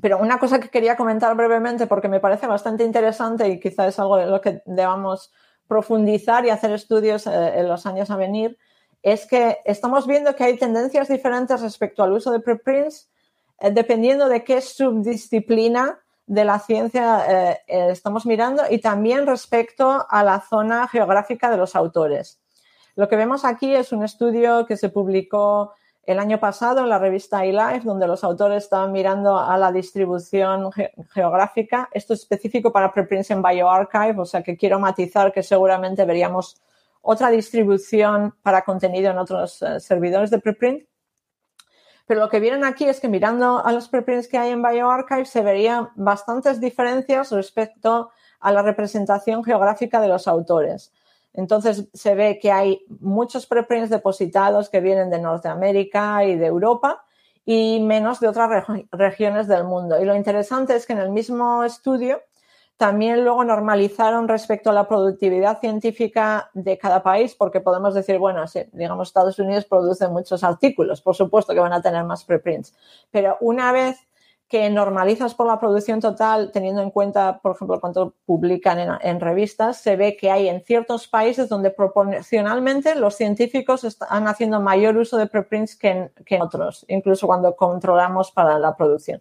[0.00, 3.98] Pero una cosa que quería comentar brevemente, porque me parece bastante interesante y quizás es
[3.98, 5.32] algo de lo que debamos
[5.68, 8.58] profundizar y hacer estudios eh, en los años a venir,
[9.02, 13.08] es que estamos viendo que hay tendencias diferentes respecto al uso de preprints
[13.60, 20.24] eh, dependiendo de qué subdisciplina de la ciencia eh, estamos mirando y también respecto a
[20.24, 22.40] la zona geográfica de los autores.
[22.96, 25.72] Lo que vemos aquí es un estudio que se publicó
[26.06, 30.70] el año pasado en la revista iLife, donde los autores estaban mirando a la distribución
[31.12, 31.88] geográfica.
[31.92, 36.60] Esto es específico para preprints en bioarchive, o sea que quiero matizar que seguramente veríamos
[37.02, 40.84] otra distribución para contenido en otros eh, servidores de preprint.
[42.06, 45.24] Pero lo que vienen aquí es que mirando a los preprints que hay en BioArchive
[45.24, 50.92] se verían bastantes diferencias respecto a la representación geográfica de los autores.
[51.34, 57.04] Entonces se ve que hay muchos preprints depositados que vienen de Norteamérica y de Europa
[57.44, 60.00] y menos de otras regiones del mundo.
[60.00, 62.22] Y lo interesante es que en el mismo estudio
[62.76, 68.46] también luego normalizaron respecto a la productividad científica de cada país, porque podemos decir, bueno,
[68.48, 72.74] sí, digamos, Estados Unidos produce muchos artículos, por supuesto que van a tener más preprints,
[73.10, 73.98] pero una vez
[74.54, 79.78] que normalizas por la producción total, teniendo en cuenta, por ejemplo, cuánto publican en, revistas,
[79.78, 85.16] se ve que hay en ciertos países donde proporcionalmente los científicos están haciendo mayor uso
[85.16, 89.20] de preprints que que en otros, incluso cuando controlamos para la producción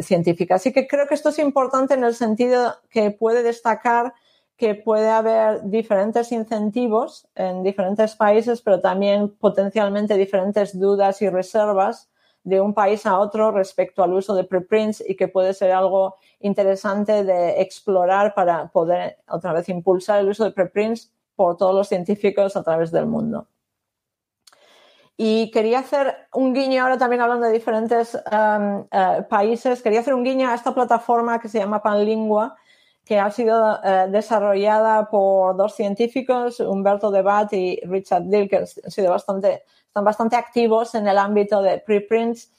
[0.00, 0.56] científica.
[0.56, 4.12] Así que creo que esto es importante en el sentido que puede destacar
[4.56, 12.08] que puede haber diferentes incentivos en diferentes países, pero también potencialmente diferentes dudas y reservas
[12.48, 16.14] de un país a otro respecto al uso de preprints y que puede ser algo
[16.40, 21.88] interesante de explorar para poder otra vez impulsar el uso de preprints por todos los
[21.88, 23.46] científicos a través del mundo.
[25.16, 30.14] Y quería hacer un guiño, ahora también hablando de diferentes um, eh, países, quería hacer
[30.14, 32.56] un guiño a esta plataforma que se llama Panlingua,
[33.04, 38.66] que ha sido eh, desarrollada por dos científicos, Humberto Debat y Richard Dill, que han
[38.66, 42.52] sido bastante, están bastante activos en el ámbito de preprints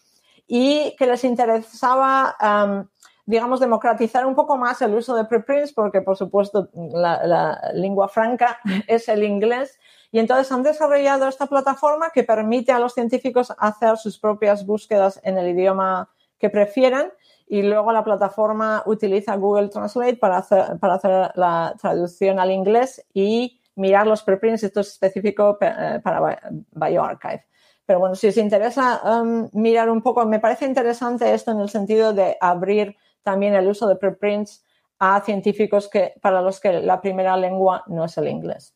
[0.48, 2.88] y que les interesaba, um,
[3.26, 8.10] digamos, democratizar un poco más el uso de preprints, porque por supuesto la, la lengua
[8.10, 9.80] franca es el inglés.
[10.12, 15.20] Y entonces han desarrollado esta plataforma que permite a los científicos hacer sus propias búsquedas
[15.24, 17.12] en el idioma que prefieran
[17.48, 23.06] y luego la plataforma utiliza Google Translate para hacer, para hacer la traducción al inglés
[23.13, 24.63] y mirar los preprints.
[24.63, 26.39] Esto es específico eh, para
[26.72, 27.46] BioArchive.
[27.86, 31.70] Pero bueno, si os interesa um, mirar un poco, me parece interesante esto en el
[31.70, 34.63] sentido de abrir también el uso de preprints
[35.00, 38.76] a científicos que, para los que la primera lengua no es el inglés.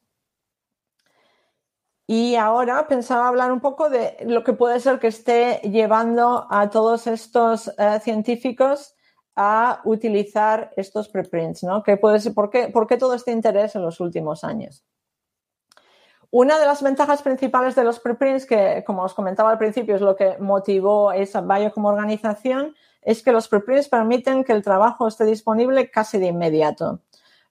[2.07, 6.69] Y ahora pensaba hablar un poco de lo que puede ser que esté llevando a
[6.69, 8.92] todos estos eh, científicos
[9.35, 11.83] a utilizar estos preprints, ¿no?
[11.83, 14.83] ¿Qué puede ser, por, qué, ¿Por qué todo este interés en los últimos años?
[16.29, 20.01] Una de las ventajas principales de los preprints, que como os comentaba al principio es
[20.01, 25.07] lo que motivó esa Bio como organización, es que los preprints permiten que el trabajo
[25.07, 27.01] esté disponible casi de inmediato.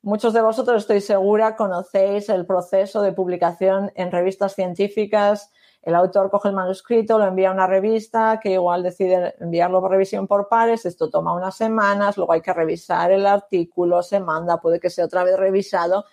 [0.03, 5.53] Muchos de vosotros, estoy segura, conocéis el proceso de publicación en revistas científicas.
[5.83, 9.91] El autor coge el manuscrito, lo envía a una revista que igual decide enviarlo por
[9.91, 10.87] revisión por pares.
[10.87, 15.07] Esto toma unas semanas, luego hay que revisar el artículo, se manda, puede que sea
[15.07, 16.05] otra vez revisado.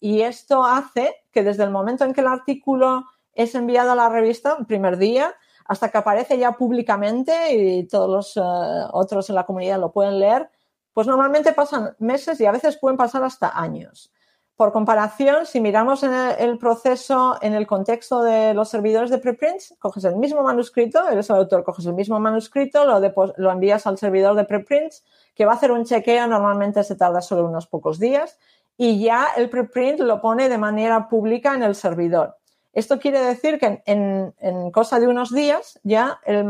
[0.00, 4.08] y esto hace que desde el momento en que el artículo es enviado a la
[4.08, 9.36] revista, el primer día, hasta que aparece ya públicamente y todos los eh, otros en
[9.36, 10.50] la comunidad lo pueden leer,
[10.92, 14.10] pues normalmente pasan meses y a veces pueden pasar hasta años.
[14.58, 19.76] Por comparación, si miramos en el, proceso en el contexto de los servidores de preprints,
[19.78, 24.34] coges el mismo manuscrito, eres el autor, coges el mismo manuscrito, lo, envías al servidor
[24.34, 25.04] de preprints,
[25.36, 28.36] que va a hacer un chequeo, normalmente se tarda solo unos pocos días,
[28.76, 32.36] y ya el preprint lo pone de manera pública en el servidor.
[32.72, 36.44] Esto quiere decir que en, cosa de unos días ya el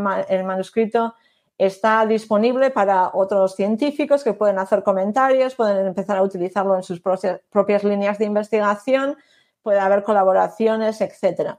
[0.44, 1.14] manuscrito
[1.58, 7.00] está disponible para otros científicos que pueden hacer comentarios, pueden empezar a utilizarlo en sus
[7.00, 9.16] propias líneas de investigación,
[9.62, 11.56] puede haber colaboraciones, etc.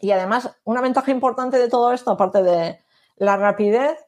[0.00, 2.78] Y además, una ventaja importante de todo esto, aparte de
[3.16, 3.98] la rapidez,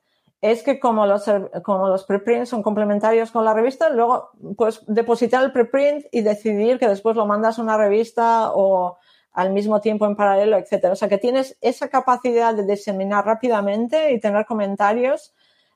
[0.41, 1.25] es que como los,
[1.63, 6.79] como los preprints son complementarios con la revista, luego puedes depositar el preprint y decidir
[6.79, 8.97] que después lo mandas a una revista o
[9.33, 10.93] al mismo tiempo en paralelo, etcétera.
[10.93, 15.35] O sea que tienes esa capacidad de diseminar rápidamente y tener comentarios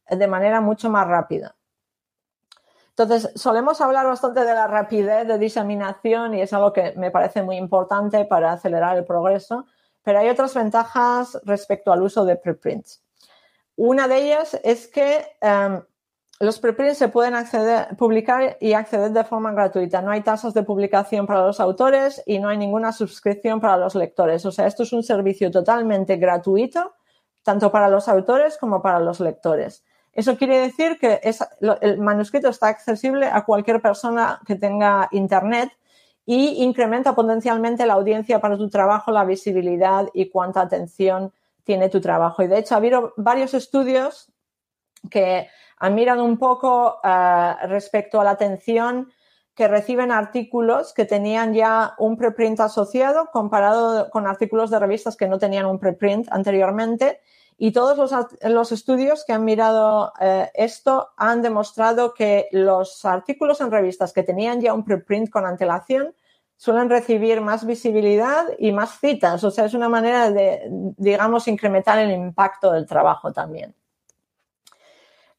[0.09, 1.55] de manera mucho más rápida.
[2.97, 7.43] Entonces, solemos hablar bastante de la rapidez de diseminación y es algo que me parece
[7.43, 9.67] muy importante para acelerar el progreso,
[10.05, 13.03] pero hay otras ventajas respecto al uso de preprints.
[13.75, 15.83] Una de ellas es que em,
[16.45, 17.35] los preprints se pueden
[17.97, 20.03] publicar y acceder de forma gratuita.
[20.03, 23.95] No hay tasas de publicación para los autores y no hay ninguna suscripción para los
[23.95, 24.47] lectores.
[24.47, 26.95] O sea, esto es un servicio totalmente gratuito,
[27.43, 29.85] tanto para los autores como para los lectores.
[30.13, 31.21] Eso quiere decir que
[31.81, 35.73] el manuscrito está accesible a cualquier persona que tenga Internet
[36.25, 41.33] y incrementa potencialmente la audiencia para tu trabajo, la visibilidad y cuánta atención
[41.65, 42.43] tiene tu trabajo.
[42.43, 44.33] Y de hecho, ha habido varios estudios
[45.11, 45.49] que
[45.85, 49.13] han mirado un poco eh, respecto a la atención
[49.55, 55.29] que reciben artículos que tenían ya un preprint asociado comparado con artículos de revistas que
[55.29, 57.21] no tenían un preprint anteriormente.
[57.59, 57.99] Y todos
[58.43, 64.23] los, estudios que han mirado eh, esto han demostrado que los artículos en revistas que
[64.23, 66.15] tenían ya un preprint con antelación
[66.57, 69.45] suelen recibir más visibilidad y más citas.
[69.45, 70.63] O sea, es una manera de,
[70.97, 73.75] digamos, incrementar el impacto del trabajo también.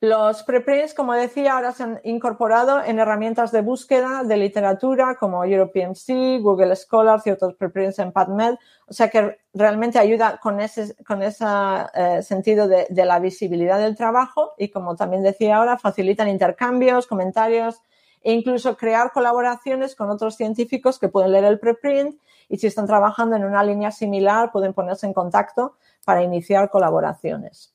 [0.05, 5.43] Los preprints, como decía, ahora se han incorporado en herramientas de búsqueda de literatura como
[5.43, 8.53] EuropeMC, Google Scholars y otros preprints en PubMed.
[8.87, 11.45] O sea que realmente ayuda con ese, con ese
[11.95, 17.81] eh, sentido de, la visibilidad del trabajo y, como también decía ahora, facilitan intercambios, comentarios
[18.21, 22.85] e incluso crear colaboraciones con otros científicos que pueden leer el preprint y si están
[22.85, 27.74] trabajando en una línea similar pueden ponerse en contacto para iniciar colaboraciones.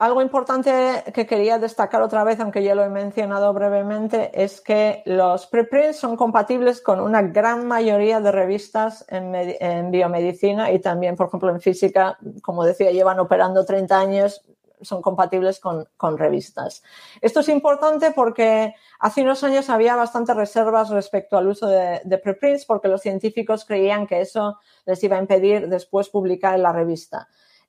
[0.00, 5.04] Algo importante que quería destacar otra vez, aunque ya lo he mencionado brevemente, es que
[5.06, 11.28] los preprints son compatibles con una gran mayoría de revistas en, biomedicina y también, por
[11.28, 14.42] ejemplo, en física, como decía, llevan operando 30 años,
[14.80, 15.86] son compatibles con,
[16.18, 16.82] revistas.
[17.20, 22.66] Esto es importante porque hace unos años había bastantes reservas respecto al uso de, preprints
[22.66, 27.28] porque los científicos creían que eso les iba a impedir después publicar en la revista.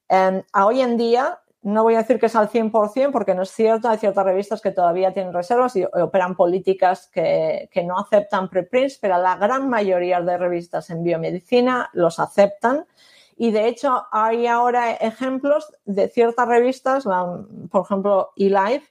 [0.09, 3.49] A hoy en día no voy a decir que es al 100% porque no es
[3.49, 3.89] cierto.
[3.89, 9.17] Hay ciertas revistas que todavía tienen reservas y operan políticas que, no aceptan preprints, pero
[9.17, 12.85] la gran mayoría de revistas en biomedicina los aceptan.
[13.35, 17.05] Y de hecho hay ahora ejemplos de ciertas revistas,
[17.71, 18.87] por ejemplo eLife,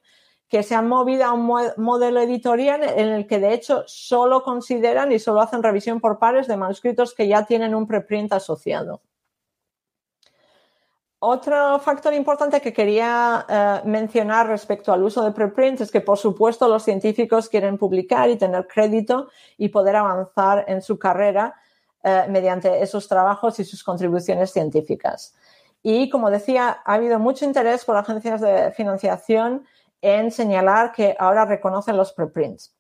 [0.49, 1.47] que se han movido a un
[1.77, 6.49] modelo editorial en el que de hecho solo consideran y solo hacen revisión por pares
[6.49, 9.01] de manuscritos que ya tienen un preprint asociado.
[11.27, 16.19] Otro factor importante que quería eh, mencionar respecto al uso de preprints es que, por
[16.19, 21.55] supuesto, los científicos quieren publicar y tener crédito y poder avanzar en su carrera
[22.03, 25.35] eh, mediante esos trabajos y sus contribuciones científicas.
[25.83, 29.65] Y, como decía, ha habido mucho interés por agencias de financiación
[30.03, 32.75] en señalar que ahora reconocen los preprints.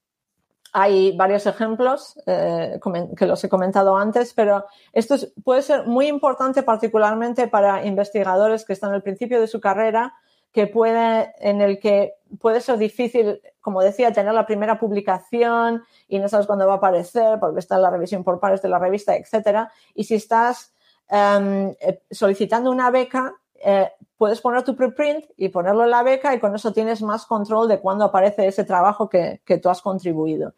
[0.76, 2.80] Hay varios ejemplos eh,
[3.16, 5.14] que los he comentado antes, pero esto
[5.44, 10.14] puede ser muy importante particularmente para investigadores que están al principio de su carrera,
[10.50, 16.18] que puede, en el que puede ser difícil, como decía, tener la primera publicación y
[16.18, 18.80] no sabes cuándo va a aparecer porque está en la revisión por pares de la
[18.80, 19.70] revista, etcétera.
[19.94, 20.74] Y si estás
[21.08, 23.32] em, eh, solicitando una beca,
[23.64, 23.92] eh,
[24.24, 27.68] puedes poner tu preprint y ponerlo en la beca y con eso tienes más control
[27.68, 30.54] de cuándo aparece ese trabajo que, tú has contribuido.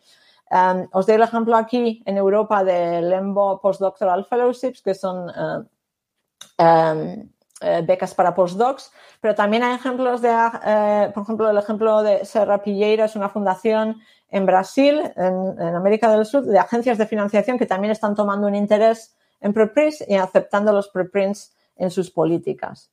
[0.52, 6.62] Um, os doy el ejemplo aquí en Europa del EMBO Postdoctoral Fellowships, que son uh,
[6.62, 7.28] um,
[7.60, 12.24] eh, becas para postdocs, pero también hay ejemplos de, eh, por ejemplo, el ejemplo de
[12.24, 13.96] Serra Pilleira es una fundación
[14.28, 18.54] en Brasil, en, América del Sur, de agencias de financiación que también están tomando un
[18.54, 22.92] interés en preprints y aceptando los preprints en sus políticas.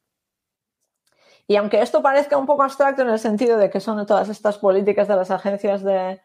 [1.47, 4.57] Y aunque esto parezca un poco abstracto en el sentido de que son todas estas
[4.57, 6.19] políticas de las agencias de,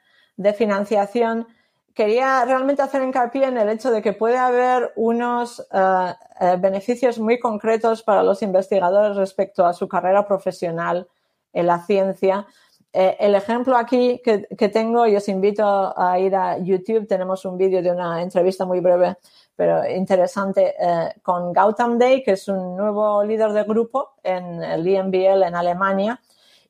[0.54, 1.48] financiación,
[1.94, 7.18] quería realmente hacer hincapié en el hecho de que puede haber unos eh, eh, beneficios
[7.18, 11.08] muy concretos para los investigadores respecto a su carrera profesional
[11.52, 12.46] en la ciencia.
[12.92, 17.44] Eh, el ejemplo aquí que, que, tengo, y os invito a ir a YouTube, tenemos
[17.44, 19.16] un vídeo de una entrevista muy breve
[19.58, 24.86] pero interesante, eh, con Gautam Day, que es un nuevo líder de grupo en el
[24.86, 26.20] IMBL en Alemania.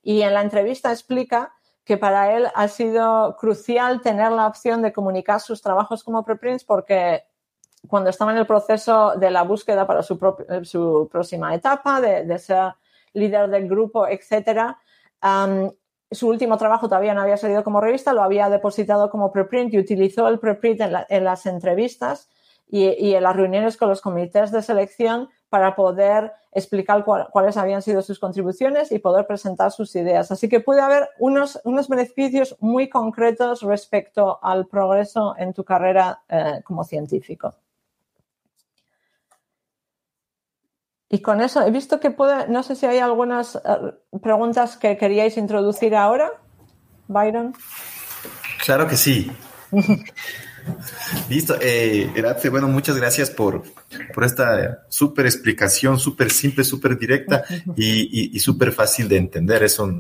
[0.03, 1.53] Y en la entrevista explica
[1.85, 6.65] que para él ha sido crucial tener la opción de comunicar sus trabajos como preprints
[6.65, 7.25] porque
[7.87, 10.19] cuando estaba en el proceso de la búsqueda para su,
[10.63, 12.73] su próxima etapa, de, ser
[13.13, 14.79] líder del grupo, etcétera,
[16.11, 19.79] su último trabajo todavía no había salido como revista, lo había depositado como preprint y
[19.79, 22.31] utilizó el preprint en las entrevistas
[22.71, 28.03] y, en las reuniones con los comités de selección para poder explicar cuáles habían sido
[28.03, 30.31] sus contribuciones y poder presentar sus ideas.
[30.31, 36.23] Así que puede haber unos, unos beneficios muy concretos respecto al progreso en tu carrera
[36.29, 37.55] eh, como científico.
[41.11, 43.61] Y con eso he visto que puede, no sé si hay algunas eh,
[44.21, 46.33] preguntas que queríais introducir ahora,
[47.07, 47.55] Byron.
[48.63, 49.33] Claro que sí.
[51.29, 52.11] Listo, eh,
[52.51, 53.63] bueno, muchas gracias por,
[54.15, 57.45] por esta súper explicación, súper simple, súper directa
[57.77, 59.63] y, y, súper fácil de entender.
[59.63, 59.91] Eso,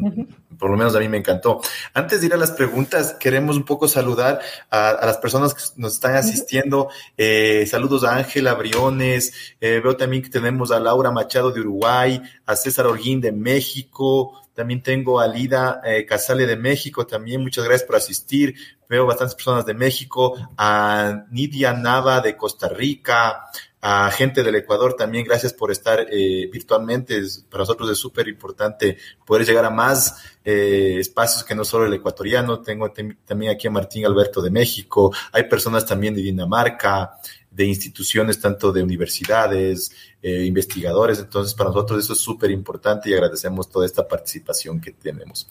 [0.58, 1.60] por lo menos a mí me encantó.
[1.94, 4.40] Antes de ir a las preguntas, queremos un poco saludar
[4.70, 6.88] a, las personas que nos están asistiendo.
[7.16, 12.20] Eh, saludos a Ángela Briones, eh, veo también que tenemos a Laura Machado de Uruguay,
[12.46, 17.64] a César Orguín de México, También tengo a Lida eh, Casale de México, también muchas
[17.64, 18.56] gracias por asistir.
[18.88, 23.44] Veo bastantes personas de México, a Nidia Nava de Costa Rica,
[23.80, 27.22] a gente del Ecuador también, gracias por estar eh, virtualmente.
[27.48, 31.94] para nosotros es súper importante poder llegar a más eh, espacios que no solo el
[31.94, 32.60] ecuatoriano.
[32.60, 32.92] Tengo
[33.24, 35.14] también aquí a Martín Alberto de México.
[35.30, 37.12] Hay personas también de Dinamarca,
[37.50, 39.90] de instituciones tanto de universidades,
[40.22, 41.18] eh, investigadores.
[41.18, 45.48] Entonces, para nosotros eso es súper importante y agradecemos toda esta participación que tenemos.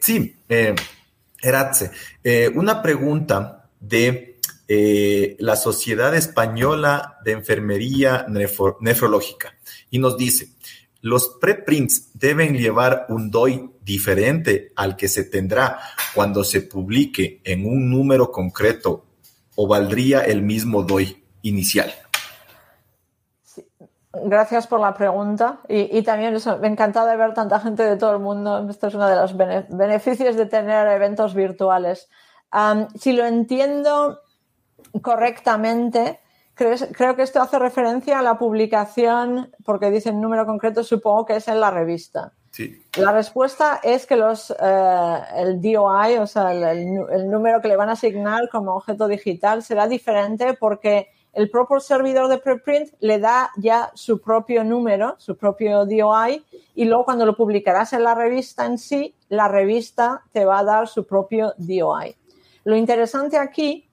[0.00, 0.74] sí, eh,
[1.40, 1.92] Eratze,
[2.54, 4.38] una pregunta de
[4.70, 9.54] eh, la Sociedad Española de Enfermería Nefrológica
[9.88, 10.50] y nos dice,
[11.00, 15.78] los preprints deben llevar un DOI diferente al que se tendrá
[16.14, 19.06] cuando se publique en un número concreto
[19.60, 21.90] o valdría el mismo DOI inicial.
[24.12, 28.12] Gracias por la pregunta y, también eso, me encanta de ver tanta gente de todo
[28.12, 28.68] el mundo.
[28.70, 32.08] Esto es uno de los beneficios de tener eventos virtuales.
[32.94, 34.20] si lo entiendo,
[35.02, 36.20] correctamente,
[36.54, 41.36] creo, que esto hace referencia a la publicación, porque dice el número concreto, supongo que
[41.36, 42.32] es en la revista.
[42.50, 42.82] Sí.
[42.96, 47.88] La respuesta es que los, eh, el DOI, o sea, el, número que le van
[47.88, 53.50] a asignar como objeto digital será diferente porque el propio servidor de preprint le da
[53.56, 56.44] ya su propio número, su propio DOI,
[56.74, 60.64] y luego cuando lo publicarás en la revista en sí, la revista te va a
[60.64, 62.16] dar su propio DOI.
[62.64, 63.88] Lo interesante aquí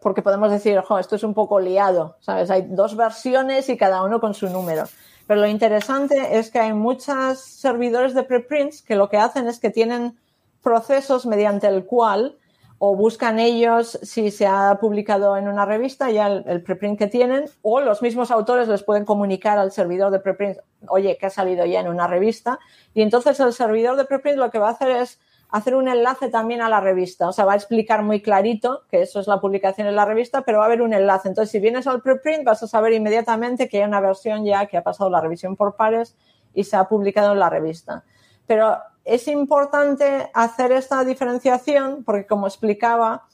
[0.00, 2.50] porque podemos decir, ojo, esto es un poco liado, ¿sabes?
[2.50, 4.84] Hay dos versiones y cada uno con su número.
[5.30, 9.60] Pero lo interesante es que hay muchos servidores de preprints que lo que hacen es
[9.60, 10.18] que tienen
[10.60, 12.36] procesos mediante el cual
[12.78, 17.44] o buscan ellos si se ha publicado en una revista ya el, preprint que tienen
[17.62, 20.58] o los mismos autores les pueden comunicar al servidor de preprint,
[20.88, 22.58] oye, que ha salido ya en una revista
[22.92, 25.20] y entonces el servidor de preprint lo que va a hacer es
[25.50, 27.28] hacer un enlace también a la revista.
[27.28, 30.42] O sea, va a explicar muy clarito que eso es la publicación en la revista,
[30.42, 31.28] pero va a haber un enlace.
[31.28, 34.76] Entonces, si vienes al preprint, vas a saber inmediatamente que hay una versión ya que
[34.76, 36.16] ha pasado la revisión por pares
[36.54, 38.04] y se ha publicado en la revista.
[38.46, 43.24] Pero es importante hacer esta diferenciación porque, como explicaba,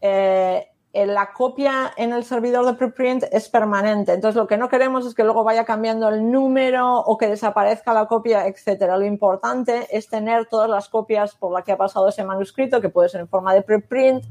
[0.00, 0.68] eh,
[1.04, 4.14] la copia en el servidor de preprint es permanente.
[4.14, 7.92] Entonces, lo que no queremos es que luego vaya cambiando el número o que desaparezca
[7.92, 8.96] la copia, etcétera.
[8.96, 12.88] Lo importante es tener todas las copias por las que ha pasado ese manuscrito, que
[12.88, 14.24] puede ser en forma de preprint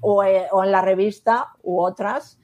[0.00, 2.38] o, eh, en la revista u otras.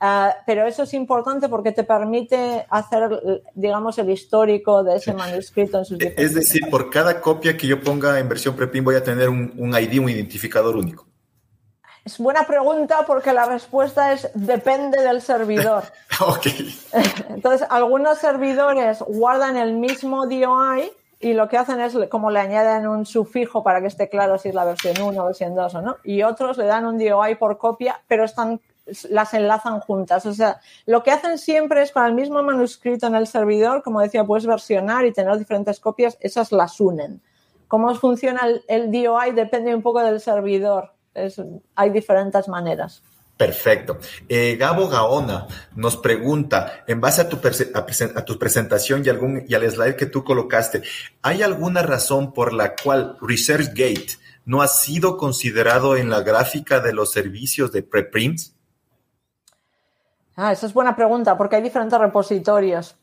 [0.00, 5.78] Ah, pero eso es importante porque te permite hacer, digamos, el histórico de ese manuscrito
[5.78, 9.02] en sus Es decir, por cada copia que yo ponga en versión preprint voy a
[9.02, 11.06] tener un, un ID, un identificador único.
[12.04, 15.84] Es buena pregunta porque la respuesta es depende del servidor.
[16.20, 16.46] ok.
[17.30, 22.86] Entonces, algunos servidores guardan el mismo DOI y lo que hacen es como le añaden
[22.86, 25.80] un sufijo para que esté claro si es la versión 1 o versión 2 o
[25.80, 25.96] no.
[26.04, 28.60] Y otros le dan un DOI por copia, pero están
[29.08, 30.26] las enlazan juntas.
[30.26, 34.02] O sea, lo que hacen siempre es con el mismo manuscrito en el servidor, como
[34.02, 37.22] decía, puedes versionar y tener diferentes copias, esas las unen.
[37.66, 40.93] Cómo funciona el, el DOI depende un poco del servidor
[41.74, 43.02] hay diferentes maneras.
[43.36, 43.98] Perfecto.
[44.28, 47.40] Eh, Gabo Gaona nos pregunta, en base a tu,
[47.74, 50.82] a, tu presentación y, algún, y al slide que tú colocaste,
[51.20, 56.92] ¿hay alguna razón por la cual ResearchGate no ha sido considerado en la gráfica de
[56.92, 58.54] los servicios de preprints?
[60.36, 62.96] Ah, esa es buena pregunta, porque hay diferentes repositorios.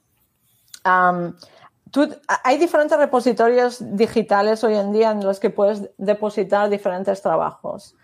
[0.83, 7.95] hay diferentes repositorios digitales hoy en día en los que puedes depositar diferentes trabajos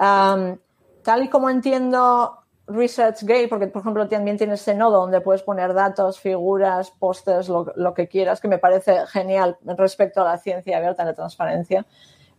[0.00, 5.74] tal y como entiendo ResearchGate, porque por ejemplo también tienes ese nodo donde puedes poner
[5.74, 11.04] datos, figuras, pósters, lo, que quieras, que me parece genial respecto a la ciencia abierta
[11.04, 11.86] de transparencia.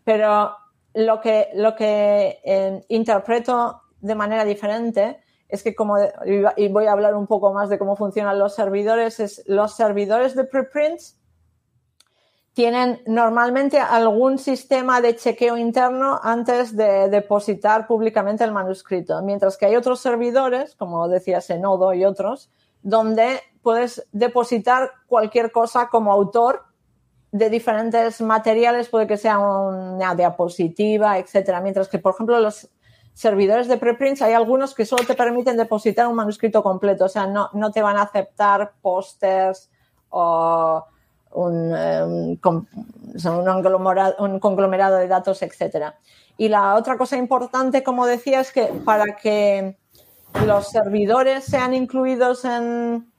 [0.03, 0.55] Pero
[0.93, 5.97] lo que, lo que eh, interpreto de manera diferente es que como,
[6.55, 10.33] y voy a hablar un poco más de cómo funcionan los servidores, es los servidores
[10.33, 11.20] de preprints
[12.53, 19.67] tienen normalmente algún sistema de chequeo interno antes de depositar públicamente el manuscrito, mientras que
[19.67, 22.49] hay otros servidores, como decía Senodo y otros,
[22.81, 26.63] donde puedes depositar cualquier cosa como autor
[27.31, 32.69] de diferentes materiales, puede que sea una diapositiva, etcétera, mientras que, por ejemplo, los
[33.13, 37.27] servidores de preprints hay algunos que solo te permiten depositar un manuscrito completo, o sea,
[37.27, 39.69] no, no te van a aceptar pósters
[40.09, 40.83] o
[41.33, 42.37] un, eh, un,
[44.39, 45.93] conglomerado, de datos, etc.
[46.37, 49.77] Y la otra cosa importante, como decía, es que para que
[50.45, 53.11] los servidores sean incluidos en,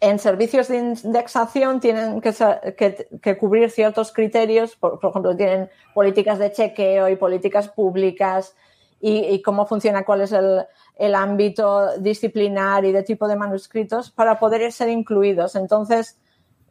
[0.00, 7.08] en servicios de indexación tienen que, cubrir ciertos criterios, por, ejemplo, tienen políticas de chequeo
[7.08, 8.54] y políticas públicas
[9.00, 14.70] y, cómo funciona, cuál es el, ámbito disciplinar y de tipo de manuscritos para poder
[14.72, 15.54] ser incluidos.
[15.54, 16.18] Entonces,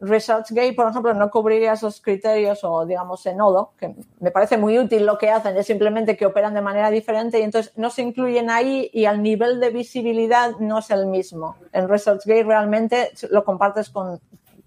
[0.00, 5.06] ResearchGate, por ejemplo, no cubriría esos criterios o, digamos, Enodo, que me parece muy útil
[5.06, 8.50] lo que hacen, es simplemente que operan de manera diferente y entonces no se incluyen
[8.50, 11.56] ahí y el nivel de visibilidad no es el mismo.
[11.72, 14.20] En ResearchGate realmente lo compartes con,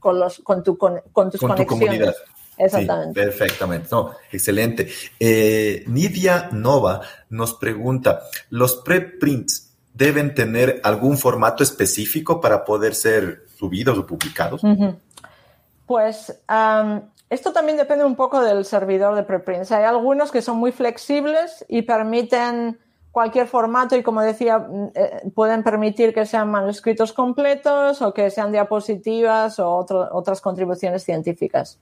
[0.04, 1.68] los, con, tu, con, tus conexiones.
[1.68, 2.16] comunidad.
[2.58, 3.22] Exactamente.
[3.22, 3.88] perfectamente.
[3.92, 4.90] No, excelente.
[5.20, 13.46] Eh, Nidia Nova nos pregunta, ¿los preprints deben tener algún formato específico para poder ser
[13.58, 14.62] subidos o publicados?
[15.90, 16.40] Pues
[17.32, 19.72] esto también depende un poco del servidor de preprints.
[19.72, 22.78] Hay algunos que son muy flexibles y permiten
[23.10, 28.30] cualquier formato y como decía, mm, eh, pueden permitir que sean manuscritos completos o que
[28.30, 31.80] sean diapositivas o otras contribuciones científicas.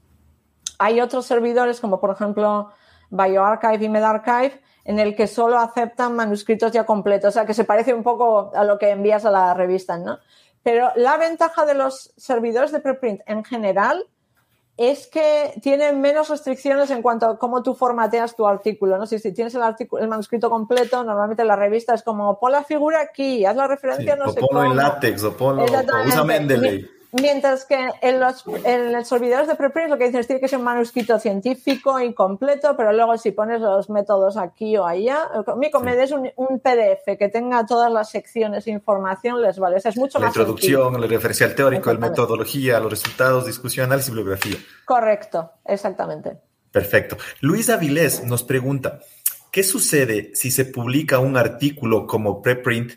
[0.80, 2.70] Hay otros servidores como por ejemplo
[3.10, 7.66] BioArchive y MedArchive en el que solo aceptan manuscritos ya completos, o sea que se
[7.66, 10.20] parece un poco a lo que envías a la revista, ¿no?
[10.68, 14.06] Pero la ventaja de los servidores de preprint en general
[14.76, 18.98] es que tienen menos restricciones en cuanto a cómo tú formateas tu artículo.
[18.98, 19.08] ¿no?
[19.08, 22.66] Si, si tienes el, artículo, el manuscrito completo, normalmente la revista es como pon la
[22.66, 26.97] figura aquí, haz la referencia, no sé ponlo en látex, o ponlo, usa Mendeley.
[27.14, 30.60] Mientras que en los, en los servidores de preprint lo que dices tiene que ser
[30.60, 35.96] un manuscrito científico incompleto, pero luego si pones los métodos aquí o allá, conmigo me
[35.96, 39.78] des un, PDF que tenga todas las secciones de información, les vale.
[39.78, 44.58] es mucho la introducción, el referencial teórico, la metodología, los resultados, discusión, análisis, bibliografía.
[44.84, 46.38] Correcto, exactamente.
[46.72, 47.18] Perfecto.
[47.40, 49.00] Luis Avilés nos pregunta,
[49.52, 52.94] ¿qué sucede si se publica un artículo como preprint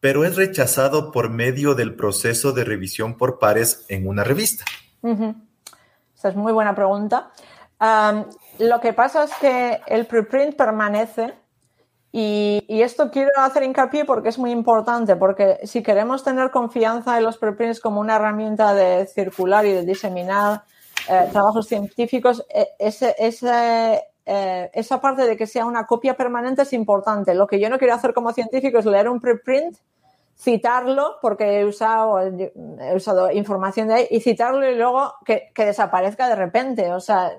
[0.00, 4.64] pero es rechazado por medio del proceso de revisión por pares en una revista?
[5.02, 7.30] Esa es muy buena pregunta.
[8.58, 11.34] lo que pasa es que el preprint permanece
[12.18, 17.24] y, esto quiero hacer hincapié porque es muy importante, porque si queremos tener confianza en
[17.24, 20.62] los preprints como una herramienta de circular y de diseminar
[21.10, 26.72] eh, trabajos científicos, e, ese, eh, esa parte de que sea una copia permanente es
[26.72, 27.34] importante.
[27.34, 29.76] Lo que yo no quiero hacer como científico es leer un preprint
[30.38, 36.28] citarlo, porque he usado, he usado información de ahí, y citarlo y luego que, desaparezca
[36.28, 36.92] de repente.
[36.92, 37.32] O sea,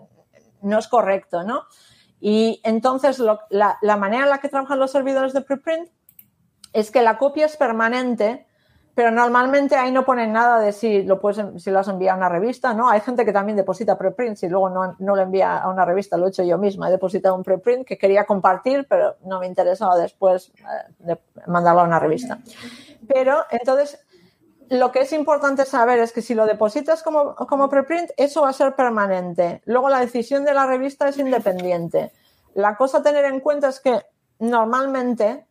[0.61, 1.63] no es correcto, ¿no?
[2.19, 5.89] Y entonces la, la, manera en la que trabajan los servidores de preprint
[6.73, 8.47] es que la copia es permanente,
[8.97, 12.17] pero normalmente ahí no ponen nada de si lo puedes, si lo has enviado a
[12.17, 12.89] una revista, ¿no?
[12.89, 16.17] Hay gente que también deposita preprints y luego no, no lo envía a una revista,
[16.17, 19.45] lo he hecho yo misma, he depositado un preprint que quería compartir, pero no me
[19.45, 20.51] interesaba después
[21.07, 22.39] eh, mandarlo a una revista.
[23.07, 24.03] Pero entonces,
[24.69, 28.49] lo que es importante saber es que si lo depositas como, como preprint, eso va
[28.49, 29.61] a ser permanente.
[29.65, 32.13] Luego la decisión de la revista es independiente.
[32.55, 34.01] La cosa a tener en cuenta es que
[34.39, 35.46] normalmente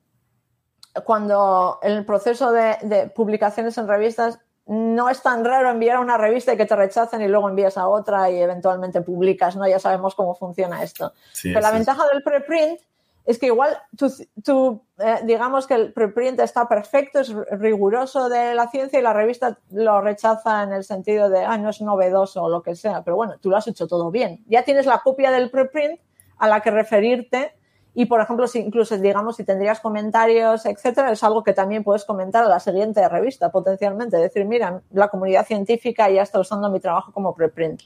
[1.05, 6.19] cuando en el proceso de, publicaciones en revistas no es tan raro enviar a una
[6.19, 9.67] revista y que te rechacen y luego envías a otra y eventualmente publicas, ¿no?
[9.69, 11.13] Ya sabemos cómo funciona esto.
[11.43, 12.81] Pero la ventaja del preprint
[13.27, 18.69] es que igual tú, eh, digamos que el preprint está perfecto, es riguroso de la
[18.69, 22.49] ciencia y la revista lo rechaza en el sentido de, ah, no es novedoso o
[22.49, 24.45] lo que sea, pero bueno, tú lo has hecho todo bien.
[24.47, 26.01] Ya tienes la copia del preprint
[26.39, 27.56] a la que referirte
[27.99, 32.05] y, por ejemplo, si incluso, digamos, si tendrías comentarios, etcétera, es algo que también puedes
[32.05, 34.19] comentar a la siguiente revista potencialmente.
[34.19, 37.81] Decir, mira, la comunidad científica ya está usando mi trabajo como preprint.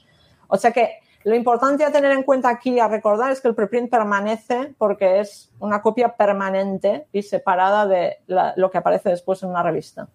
[0.49, 3.55] O sea que lo importante a tener en cuenta aquí, a recordar, es que el
[3.55, 9.49] preprint permanece porque es una copia permanente y separada de lo que aparece después en
[9.49, 10.09] una revista.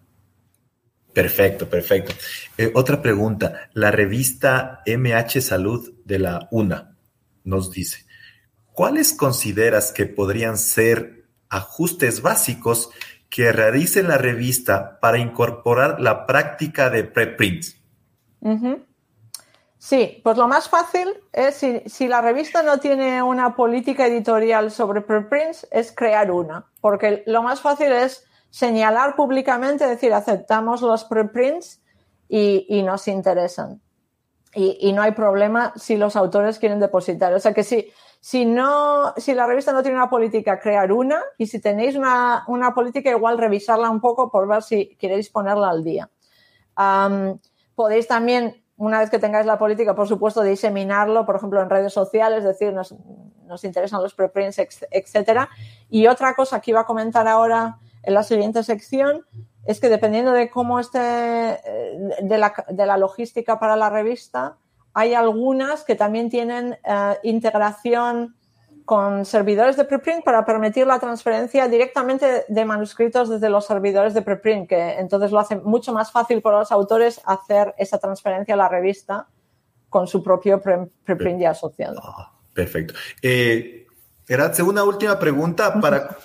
[1.11, 2.13] Perfecto, perfecto.
[2.55, 3.69] Eh, otra pregunta.
[3.73, 6.95] La revista MH Salud de la UNA
[7.45, 8.06] nos dice,
[8.77, 12.91] ¿cuáles consideras que podrían ser ajustes básicos
[13.27, 17.81] que realice la revista para incorporar la práctica de preprints?
[19.79, 21.55] Sí, pues lo más fácil es,
[21.87, 27.41] si, la revista no tiene una política editorial sobre preprints, es crear una, porque lo
[27.41, 31.81] más fácil es señalar públicamente, decir, aceptamos los preprints
[32.29, 33.81] y, nos interesan.
[34.59, 37.31] Y, no hay problema si los autores quieren depositar.
[37.31, 41.21] O sea que si, si, no, si la revista no tiene una política, crear una,
[41.37, 45.83] y si tenéis una, política, igual revisarla un poco por ver si queréis ponerla al
[45.83, 46.09] día.
[47.75, 51.93] podéis también una vez que tengáis la política, por supuesto, diseminarlo, por ejemplo, en redes
[51.93, 52.95] sociales, es decir, nos,
[53.45, 55.49] nos interesan los preprints, etcétera.
[55.87, 59.23] Y otra cosa que iba a comentar ahora en la siguiente sección
[59.67, 64.57] es que dependiendo de cómo esté, eh, de la, de la logística para la revista,
[64.93, 68.35] hay algunas que también tienen eh, integración
[68.85, 74.21] con servidores de preprint para permitir la transferencia directamente de manuscritos desde los servidores de
[74.21, 78.57] preprint, que entonces lo hace mucho más fácil para los autores hacer esa transferencia a
[78.57, 79.27] la revista
[79.89, 81.99] con su propio preprint ya asociado.
[82.01, 82.93] Ah, perfecto.
[83.21, 83.87] Eh,
[84.65, 86.15] una última pregunta para que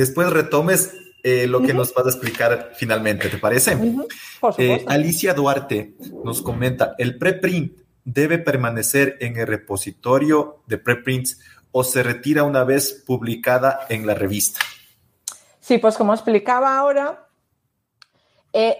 [0.00, 0.92] después retomes
[1.22, 3.76] eh, lo que nos vas a explicar finalmente, ¿te parece?
[4.58, 5.94] Eh, Alicia Duarte
[6.24, 11.38] nos comenta, ¿el preprint debe permanecer en el repositorio de preprints
[11.70, 14.60] o se retira una vez publicada en la revista?
[15.60, 17.28] Sí, pues como explicaba ahora,
[18.52, 18.76] eh,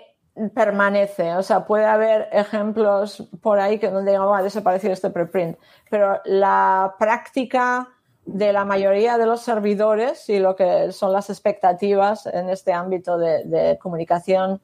[0.55, 1.35] permanece.
[1.37, 6.21] O sea, puede haber ejemplos por ahí que donde va a desaparecer este preprint, pero
[6.25, 7.89] la práctica
[8.25, 13.19] de la mayoría de los servidores y lo que son las expectativas en este ámbito
[13.19, 14.61] de, comunicación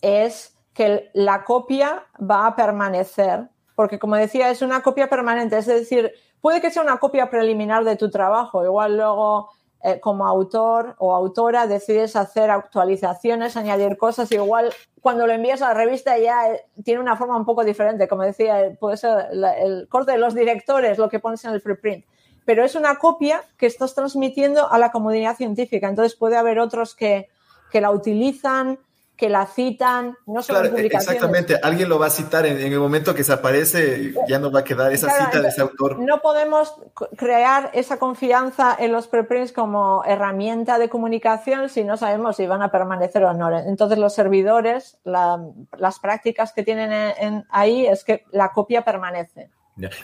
[0.00, 5.66] es que la copia va a permanecer, porque como decía, es una copia permanente, es
[5.66, 9.50] decir, puede que sea una copia preliminar de tu trabajo, igual luego
[9.82, 15.68] eh, como autor o autora decides hacer actualizaciones, añadir cosas, igual cuando lo envías a
[15.68, 19.88] la revista ya eh, tiene una forma un poco diferente, como decía, puede ser el
[19.88, 22.04] corte de los directores, lo que pones en el preprint
[22.44, 25.88] pero es una copia que estás transmitiendo a la comunidad científica.
[25.88, 27.28] Entonces puede haber otros que,
[27.72, 28.78] la utilizan,
[29.16, 33.14] que la citan, no solo claro, Exactamente, alguien lo va a citar en, el momento
[33.14, 35.98] que se aparece, ya no va a quedar esa cita de ese autor.
[36.00, 36.74] No podemos
[37.16, 42.62] crear esa confianza en los preprints como herramienta de comunicación si no sabemos si van
[42.62, 43.56] a permanecer o no.
[43.56, 49.50] Entonces los servidores, las prácticas que tienen ahí es que la copia permanece.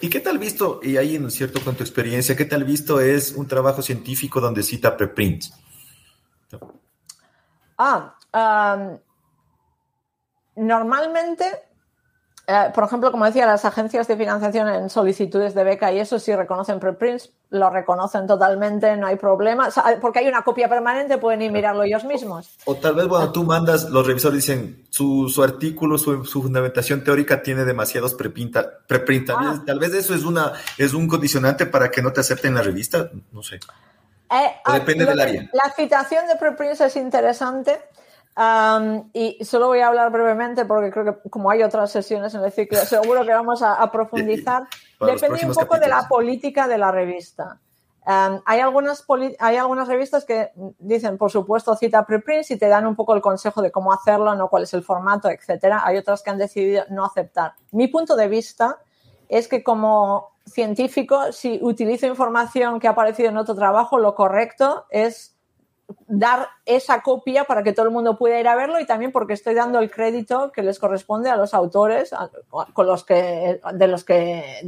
[0.01, 3.33] ¿Y qué tal visto, y ahí en cierto con tu experiencia, qué tal visto es
[3.33, 5.53] un trabajo científico donde cita preprints?
[7.77, 8.15] Ah,
[10.57, 11.69] normalmente
[12.51, 16.19] eh, por ejemplo, como decía, las agencias de financiación en solicitudes de beca y eso
[16.19, 19.69] sí reconocen preprints, lo reconocen totalmente, no hay problema,
[20.01, 22.59] porque hay una copia permanente, pueden ir mirarlo ellos mismos.
[22.67, 27.65] O tal vez, bueno, tú mandas, los revisores dicen, su, artículo, su, fundamentación teórica tiene
[27.65, 28.57] demasiados preprint,
[29.31, 29.63] ah.
[29.67, 33.11] tal vez eso es, una, es un condicionante para que no te acepten la revista,
[33.33, 33.61] no sé.
[34.31, 35.51] Eh, depende del área.
[35.55, 37.81] La citación de preprints es interesante
[39.13, 42.53] y solo voy a hablar brevemente porque creo que como hay otras sesiones en el
[42.53, 44.65] ciclo, seguro que vamos a, profundizar.
[45.01, 47.59] Depende un poco de la política de la revista.
[48.05, 49.05] hay, algunas
[49.39, 53.21] hay algunas revistas que dicen, por supuesto, cita preprints y te dan un poco el
[53.21, 55.83] consejo de cómo hacerlo, no cuál es el formato, etcétera.
[55.85, 57.55] Hay otras que han decidido no aceptar.
[57.71, 58.79] Mi punto de vista
[59.29, 64.87] es que como científico, si utilizo información que ha aparecido en otro trabajo, lo correcto
[64.91, 65.38] es
[66.07, 69.33] dar esa copia para que todo el mundo pueda ir a verlo y también porque
[69.33, 72.15] estoy dando el crédito que les corresponde a los autores
[72.73, 74.63] con los que, de los que,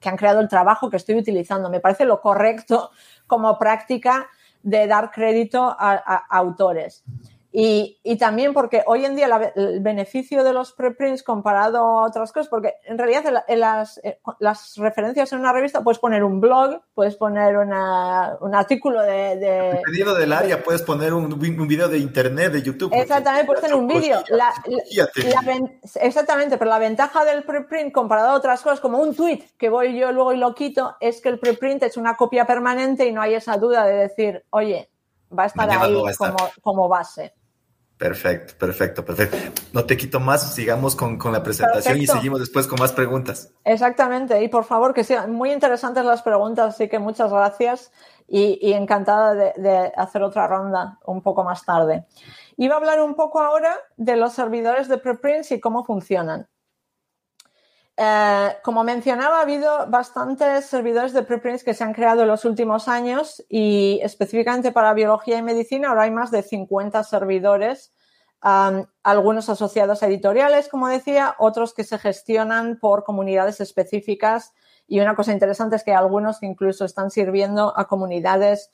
[0.00, 1.70] que han creado el trabajo que estoy utilizando.
[1.70, 2.90] Me parece lo correcto
[3.26, 4.28] como práctica
[4.62, 7.02] de dar crédito a autores.
[7.52, 12.30] Y, y, también porque hoy en día el beneficio de los preprints comparado a otras
[12.30, 16.40] cosas, porque en realidad en las, eh, las, referencias en una revista puedes poner un
[16.40, 19.36] blog, puedes poner una, un artículo de...
[19.36, 22.92] de Dependiendo del área, puedes poner un, un, video de internet, de YouTube.
[22.94, 24.22] Exactamente, puedes tener un vídeo.
[25.96, 29.98] exactamente, pero la ventaja del preprint comparado a otras cosas, como un tweet que voy
[29.98, 33.20] yo luego y lo quito, es que el preprint es una copia permanente y no
[33.20, 34.88] hay esa duda de decir, oye,
[35.36, 37.34] va a estar ahí Como, como base.
[38.00, 39.36] Perfecto, perfecto, perfecto.
[39.74, 43.52] No te quito más, sigamos con, la presentación y seguimos después con más preguntas.
[43.62, 47.92] Exactamente, y por favor que sean muy interesantes las preguntas, así que muchas gracias
[48.26, 52.06] y, encantada de, hacer otra ronda un poco más tarde.
[52.56, 56.48] Iba a hablar un poco ahora de los servidores de preprints y cómo funcionan.
[58.02, 62.46] Eh, como mencionaba, ha habido bastantes servidores de preprints que se han creado en los
[62.46, 67.92] últimos años y específicamente para biología y medicina ahora hay más de 50 servidores,
[68.40, 74.54] algunos asociados a editoriales, como decía, otros que se gestionan por comunidades específicas.
[74.86, 78.70] Y una cosa interesante es que hay algunos que incluso están sirviendo a comunidades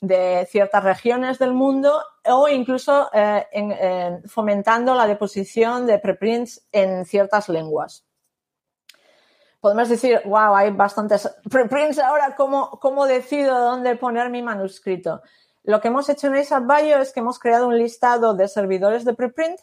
[0.00, 7.48] de ciertas regiones del mundo o incluso eh, fomentando la deposición de preprints en ciertas
[7.48, 8.06] lenguas
[9.62, 15.22] podemos decir, wow, hay bastantes preprints ahora, ¿cómo, ¿cómo decido dónde poner mi manuscrito?
[15.62, 16.68] Lo que hemos hecho en ASAP
[17.00, 19.60] es que hemos creado un listado de servidores de preprint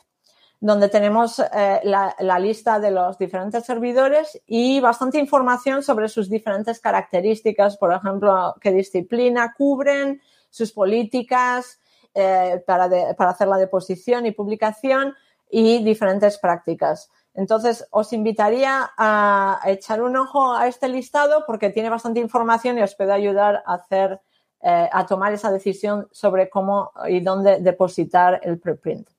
[0.62, 6.30] donde tenemos eh, la, la, lista de los diferentes servidores y bastante información sobre sus
[6.30, 11.80] diferentes características, por ejemplo, qué disciplina cubren, sus políticas,
[12.14, 15.14] eh, para, para hacer la deposición y publicación
[15.50, 17.12] y diferentes prácticas.
[17.34, 22.82] Entonces, os invitaría a echar un ojo a este listado porque tiene bastante información y
[22.82, 24.22] os puede ayudar a hacer,
[24.62, 29.10] eh, a tomar esa decisión sobre cómo y dónde depositar el preprint.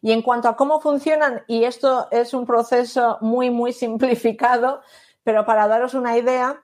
[0.00, 4.80] Y en cuanto a cómo funcionan, y esto es un proceso muy, muy simplificado,
[5.22, 6.62] pero para daros una idea,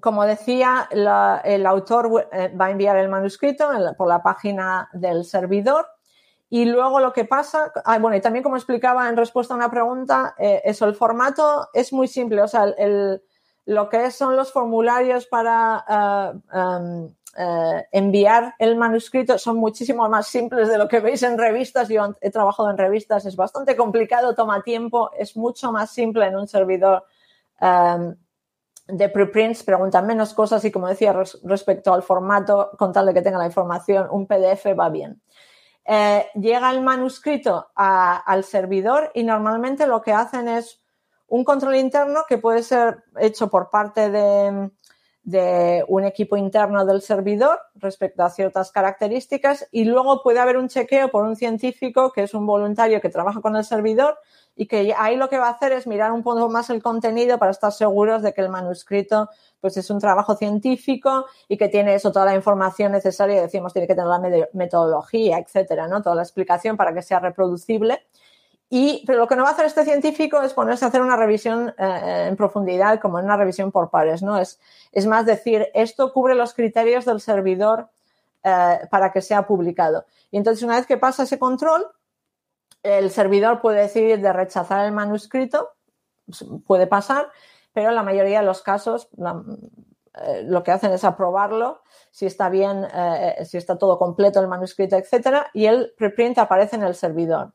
[0.00, 5.86] como decía, el autor eh, va a enviar el manuscrito por la página del servidor
[6.52, 9.70] y luego lo que pasa, ah, bueno, y también como explicaba en respuesta a una
[9.70, 13.22] pregunta, eh, eso, el formato es muy simple, o sea, el,
[13.66, 20.26] lo que son los formularios para eh, em, eh, enviar el manuscrito son muchísimo más
[20.26, 21.88] simples de lo que veis en revistas.
[21.88, 26.36] Yo he trabajado en revistas, es bastante complicado, toma tiempo, es mucho más simple en
[26.36, 27.04] un servidor
[27.60, 28.16] em,
[28.88, 31.12] de preprints, preguntan menos cosas y como decía
[31.44, 35.22] respecto al formato, con tal de que tenga la información, un PDF va bien.
[35.84, 40.80] Eh, llega el manuscrito al servidor y normalmente lo que hacen es
[41.26, 44.70] un control interno que puede ser hecho por parte de,
[45.22, 50.68] de un equipo interno del servidor respecto a ciertas características y luego puede haber un
[50.68, 54.18] chequeo por un científico que es un voluntario que trabaja con el servidor
[54.56, 57.38] y que ahí lo que va a hacer es mirar un poco más el contenido
[57.38, 59.28] para estar seguros de que el manuscrito
[59.60, 63.86] pues es un trabajo científico y que tiene eso, toda la información necesaria, decimos, tiene
[63.86, 66.02] que tener la metodología, etcétera, ¿no?
[66.02, 68.06] Toda la explicación para que sea reproducible.
[68.72, 71.16] Y, pero lo que no va a hacer este científico es ponerse a hacer una
[71.16, 74.38] revisión eh, en profundidad, como en una revisión por pares, ¿no?
[74.38, 74.60] Es,
[74.92, 77.88] es más decir, esto cubre los criterios del servidor
[78.44, 80.06] eh, para que sea publicado.
[80.30, 81.84] Y entonces, una vez que pasa ese control,
[82.84, 85.70] el servidor puede decidir de rechazar el manuscrito,
[86.64, 87.28] puede pasar,
[87.72, 92.48] pero en la mayoría de los casos eh, lo que hacen es aprobarlo, si está
[92.48, 92.86] bien,
[93.44, 97.52] si está todo completo el manuscrito, etcétera, y el preprint aparece en el servidor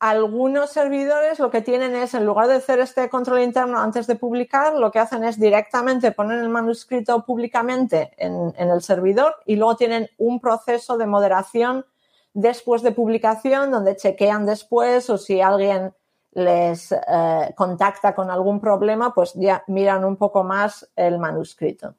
[0.00, 4.16] algunos servidores lo que tienen es, en lugar de hacer este control interno antes de
[4.16, 9.76] publicar, lo que hacen es directamente poner el manuscrito públicamente en, el servidor y luego
[9.76, 11.84] tienen un proceso de moderación
[12.32, 15.92] después de publicación donde chequean después o si alguien
[16.32, 21.94] les eh, contacta con algún problema, pues ya miran un poco más el manuscrito.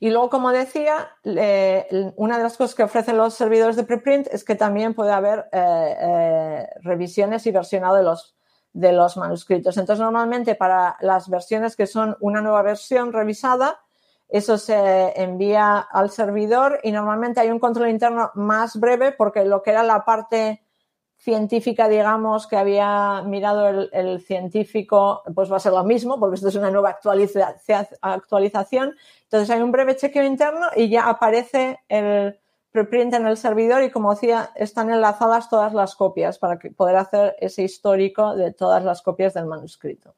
[0.00, 4.44] Y luego, como decía, una de las cosas que ofrecen los servidores de preprint es
[4.44, 8.36] que también puede haber eh, eh, revisiones y versionado de los,
[8.72, 9.76] de los manuscritos.
[9.76, 13.80] Entonces, normalmente para las versiones que son una nueva versión revisada,
[14.28, 19.62] eso se envía al servidor y normalmente hay un control interno más breve porque lo
[19.62, 20.65] que era la parte
[21.26, 26.46] científica, digamos, que había mirado el, científico, pues va a ser lo mismo, porque esto
[26.50, 26.90] es una nueva
[28.00, 28.94] actualización.
[29.24, 32.38] Entonces hay un breve chequeo interno y ya aparece el
[32.70, 37.34] preprint en el servidor y como decía, están enlazadas todas las copias para poder hacer
[37.40, 40.14] ese histórico de todas las copias del manuscrito.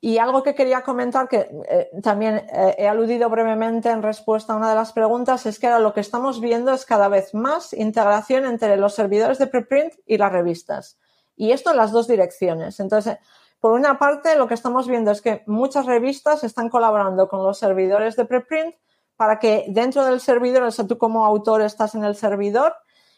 [0.00, 4.56] Y algo que quería comentar, que eh, también eh, he aludido brevemente en respuesta a
[4.56, 7.72] una de las preguntas, es que ahora lo que estamos viendo es cada vez más
[7.72, 10.98] integración entre los servidores de preprint y las revistas.
[11.34, 12.78] Y esto en las dos direcciones.
[12.78, 13.18] Entonces,
[13.60, 17.58] por una parte, lo que estamos viendo es que muchas revistas están colaborando con los
[17.58, 18.74] servidores de preprint
[19.16, 22.74] para que dentro del servidor, o sea, tú como autor estás en el servidor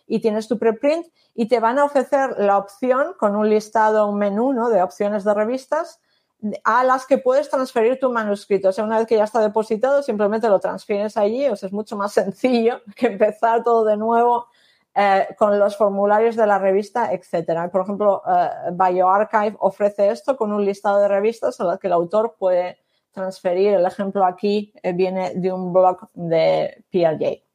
[0.06, 4.18] y tienes tu preprint y te van a ofrecer la opción con un listado, un
[4.18, 4.70] menú ¿no?
[4.70, 6.00] de opciones de revistas
[6.64, 8.68] a las que puedes transferir tu manuscrito.
[8.68, 11.72] O sea, una vez que ya está depositado, simplemente lo transfieres allí, o sea, es
[11.72, 14.46] mucho más sencillo que empezar todo de nuevo
[14.94, 17.70] eh, con los formularios de la revista, etcétera.
[17.70, 21.92] Por ejemplo, eh, BioArchive ofrece esto con un listado de revistas a las que el
[21.92, 22.78] autor puede
[23.12, 23.74] transferir.
[23.74, 27.47] El ejemplo aquí eh, viene de un blog de PRJ.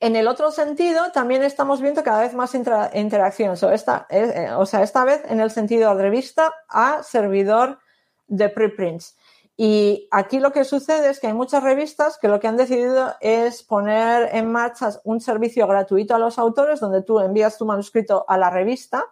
[0.00, 4.52] En el otro sentido, también estamos viendo cada vez más interacciones, o, esta, eh, eh,
[4.54, 7.78] o sea, esta vez en el sentido de revista a servidor
[8.26, 9.16] de preprints.
[9.58, 13.14] Y aquí lo que sucede es que hay muchas revistas que lo que han decidido
[13.20, 18.24] es poner en marcha un servicio gratuito a los autores donde tú envías tu manuscrito
[18.26, 19.04] a la revista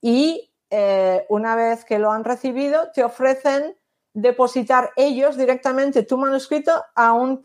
[0.00, 3.76] y eh, una vez que lo han recibido te ofrecen
[4.16, 7.42] depositar ellos directamente tu manuscrito a un,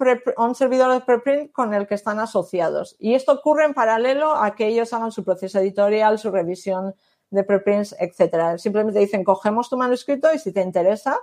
[0.55, 2.95] servidor de preprint con el que están asociados.
[2.97, 6.95] Y esto ocurre en paralelo a que ellos hagan su proceso editorial, su revisión
[7.29, 8.57] de preprints, etcétera.
[8.57, 11.19] Simplemente dicen, cogemos tu manuscrito y si te interesa,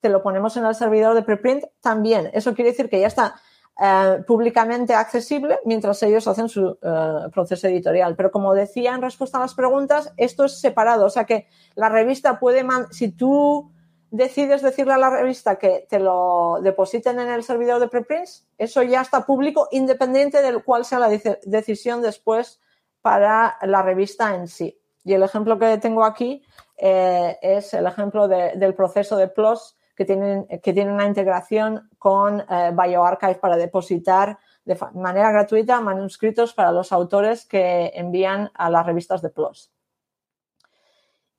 [0.00, 2.28] te lo ponemos en el servidor de preprint también.
[2.32, 3.36] Eso quiere decir que ya está
[3.80, 8.16] eh, públicamente accesible mientras ellos hacen su eh, proceso editorial.
[8.16, 11.06] Pero como decía en respuesta a las preguntas, esto es separado.
[11.06, 11.46] O sea que
[11.76, 13.70] la revista puede, si tú
[14.10, 18.82] decides decirle a la revista que te lo depositen en el servidor de preprints, eso
[18.82, 22.60] ya está público independiente del cuál sea la decisión después
[23.02, 24.80] para la revista en sí.
[25.04, 26.42] Y el ejemplo que tengo aquí
[26.76, 32.40] eh, es el ejemplo del proceso de PLOS que tiene, que tiene una integración con
[32.40, 38.84] eh, BioArchive para depositar de manera gratuita manuscritos para los autores que envían a las
[38.84, 39.72] revistas de PLOS.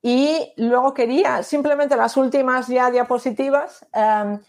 [0.01, 4.39] Y luego quería simplemente las últimas ya diapositivas em,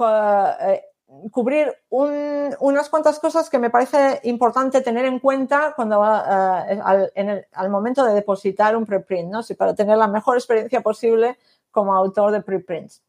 [0.00, 0.82] eh,
[1.30, 7.46] cubrir unas cuantas cosas que me parece importante tener en cuenta cuando eh, al, en
[7.52, 9.40] al, momento de depositar un preprint, ¿no?
[9.56, 11.38] para tener la mejor experiencia posible
[11.70, 13.02] como autor de preprints.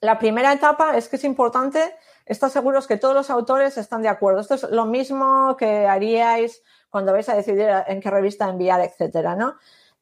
[0.00, 1.94] La primera etapa es que es importante
[2.26, 4.40] estar seguros que todos los autores están de acuerdo.
[4.40, 9.36] Esto es lo mismo que haríais cuando vais a decidir en qué revista enviar, etcétera,
[9.36, 9.54] ¿no?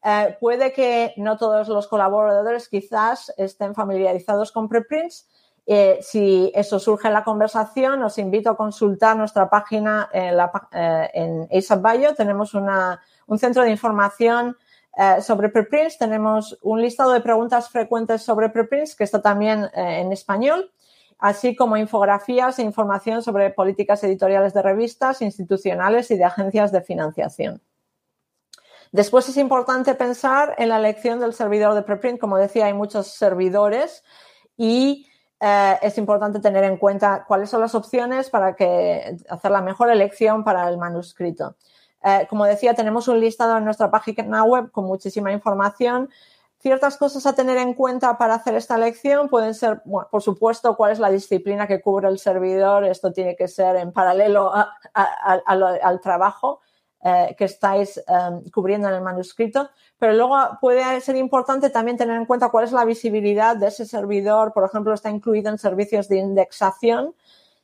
[0.03, 5.27] Eh, puede que no todos los colaboradores quizás estén familiarizados con preprints.
[5.67, 10.51] Eh, si eso surge en la conversación, os invito a consultar nuestra página en, la,
[10.71, 12.15] eh, ASAP.
[12.17, 14.57] Tenemos un centro de información
[15.21, 15.97] sobre preprints.
[15.97, 20.69] Tenemos un listado de preguntas frecuentes sobre preprints que está también en español,
[21.17, 26.81] así como infografías e información sobre políticas editoriales de revistas, institucionales y de agencias de
[26.81, 27.61] financiación.
[28.91, 32.19] Después es importante pensar en la elección del servidor de preprint.
[32.19, 34.03] Como decía, hay muchos servidores
[34.57, 35.07] y
[35.39, 40.43] eh, es importante tener en cuenta cuáles son las opciones para hacer la mejor elección
[40.43, 41.55] para el manuscrito.
[42.03, 46.09] Eh, como decía, tenemos un listado en nuestra página web con muchísima información.
[46.59, 49.81] Ciertas cosas a tener en cuenta para hacer esta elección pueden ser,
[50.11, 52.83] por supuesto, cuál es la disciplina que cubre el servidor.
[52.83, 54.51] Esto tiene que ser en paralelo
[54.93, 56.61] al trabajo.
[57.03, 62.15] Eh, que estáis em, cubriendo en el manuscrito, pero luego puede ser importante también tener
[62.15, 66.07] en cuenta cuál es la visibilidad de ese servidor, por ejemplo, está incluido en servicios
[66.07, 67.15] de indexación.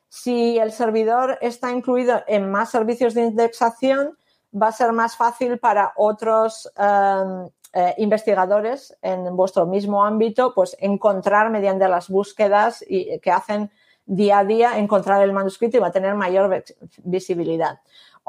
[0.08, 4.18] Si el servidor está incluido en más servicios de indexación,
[4.52, 10.76] va a ser más fácil para otros em, eh, investigadores en vuestro mismo ámbito, pues
[10.80, 13.70] encontrar mediante las búsquedas y, que hacen
[14.04, 16.64] día a día, encontrar el manuscrito y va a tener mayor
[17.04, 17.78] visibilidad.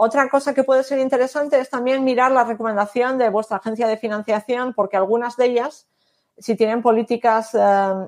[0.01, 3.97] Otra cosa que puede ser interesante es también mirar la recomendación de vuestra agencia de
[3.97, 5.89] financiación, porque algunas de ellas,
[6.37, 7.59] si tienen políticas eh,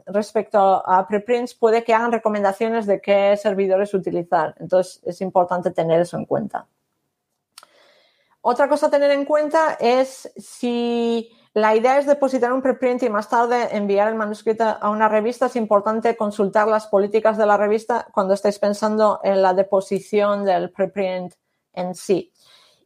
[0.05, 4.55] respecto a preprints, puede que hagan recomendaciones de qué servidores utilizar.
[4.61, 6.65] Entonces, es importante tener eso en cuenta.
[8.39, 13.09] Otra cosa a tener en cuenta es si la idea es depositar un preprint y
[13.09, 17.57] más tarde enviar el manuscrito a una revista, es importante consultar las políticas de la
[17.57, 21.33] revista cuando estáis pensando en la deposición del preprint
[21.73, 22.31] en sí.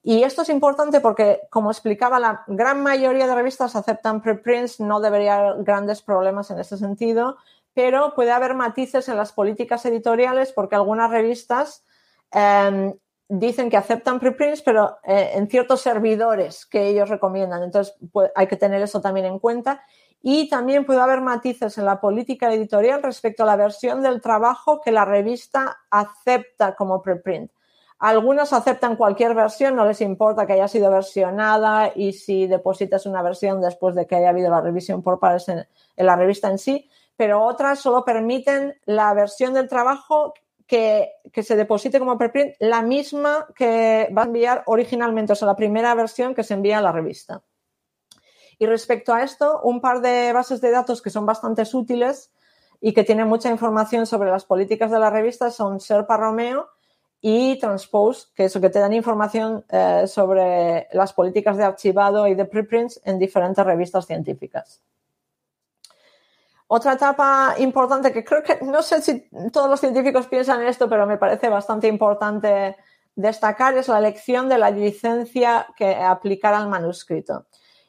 [0.08, 5.00] Y esto es importante porque, como explicaba, la gran mayoría de revistas aceptan preprints, no
[5.00, 7.38] debería haber grandes problemas en ese sentido,
[7.74, 11.84] pero puede haber matices en las políticas editoriales porque algunas revistas
[12.32, 12.94] em,
[13.28, 17.64] dicen que aceptan preprints, pero eh, en ciertos servidores que ellos recomiendan.
[17.64, 17.96] Entonces,
[18.36, 19.82] hay que tener eso también en cuenta.
[20.22, 24.82] Y también puede haber matices en la política editorial respecto a la versión del trabajo
[24.82, 27.52] que la revista acepta como preprint.
[28.06, 33.24] Algunos aceptan cualquier versión, no les importa que haya sido versionada y si depositas una
[33.24, 36.88] versión después de que haya habido la revisión por pares en, la revista en sí,
[37.18, 40.36] pero otras solo permiten la versión del trabajo
[40.68, 45.56] que, se deposite como preprint, la misma que va a enviar originalmente, o sea, la
[45.56, 47.42] primera versión que se envía a la revista.
[48.60, 52.32] Y respecto a esto, un par de bases de datos que son bastante útiles
[52.80, 56.75] y que tienen mucha información sobre las políticas de la revista son Serpa Romeo
[57.28, 62.28] y Transpose, que es lo que te dan información eh, sobre las políticas de archivado
[62.28, 64.84] y de preprints en diferentes revistas científicas.
[66.68, 70.88] Otra etapa importante que creo que no sé si todos los científicos piensan en esto,
[70.88, 72.76] pero me parece bastante importante
[73.16, 77.48] destacar es la elección de la licencia que aplicar al manuscrito.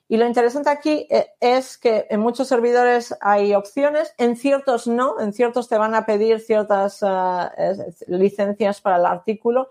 [0.09, 5.21] Y lo interesante aquí eh, es que en muchos servidores hay opciones, en ciertos no,
[5.21, 7.77] en ciertos te van a pedir ciertas eh,
[8.07, 9.71] licencias para el artículo,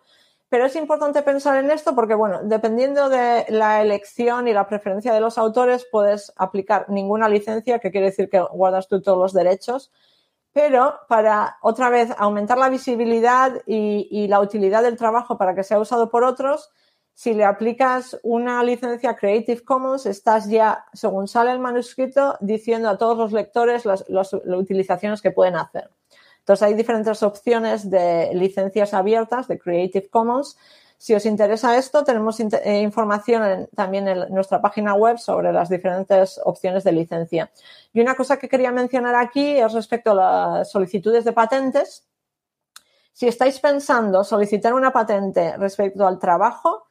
[0.49, 5.13] pero es importante pensar en esto porque, bueno, dependiendo de la elección y la preferencia
[5.13, 9.33] de los autores, puedes aplicar ninguna licencia, que quiere decir que guardas tú todos los
[9.33, 9.91] derechos,
[10.51, 15.79] pero para, otra vez, aumentar la visibilidad y la utilidad del trabajo para que sea
[15.79, 16.69] usado por otros,
[17.15, 22.97] si le aplicas una licencia Creative Commons, estás ya, según sale el manuscrito, diciendo a
[22.97, 25.89] todos los lectores las, utilizaciones que pueden hacer.
[26.39, 30.57] Entonces hay diferentes opciones de licencias abiertas de Creative Commons.
[30.97, 36.37] Si os interesa esto, tenemos eh, información también en nuestra página web sobre las diferentes
[36.43, 37.49] opciones de licencia.
[37.93, 40.15] Y una cosa que quería mencionar aquí es respecto a
[40.57, 42.05] las solicitudes de patentes.
[43.13, 46.87] Si estáis pensando solicitar una patente respecto al trabajo,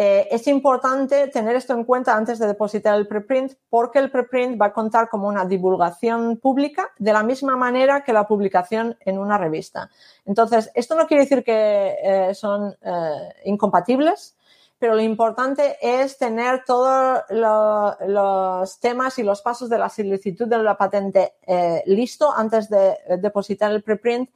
[0.00, 4.60] eh, es importante tener esto en cuenta antes de depositar el preprint porque el preprint
[4.60, 9.18] va a contar como una divulgación pública de la misma manera que la publicación en
[9.18, 9.90] una revista.
[10.24, 14.36] Entonces, esto no quiere decir que eh, son eh, incompatibles,
[14.78, 20.58] pero lo importante es tener todos los temas y los pasos de la solicitud de
[20.58, 21.34] la patente
[21.86, 24.30] listo antes de depositar el preprint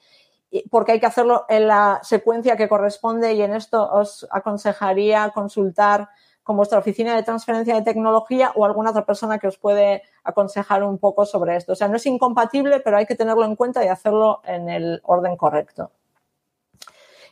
[0.71, 6.09] porque hay que hacerlo en la secuencia que corresponde y en esto os aconsejaría consultar
[6.43, 10.83] con vuestra oficina de transferencia de tecnología o alguna otra persona que os puede aconsejar
[10.83, 11.73] un poco sobre esto.
[11.73, 15.01] O sea, no es incompatible, pero hay que tenerlo en cuenta y hacerlo en el
[15.05, 15.93] orden correcto.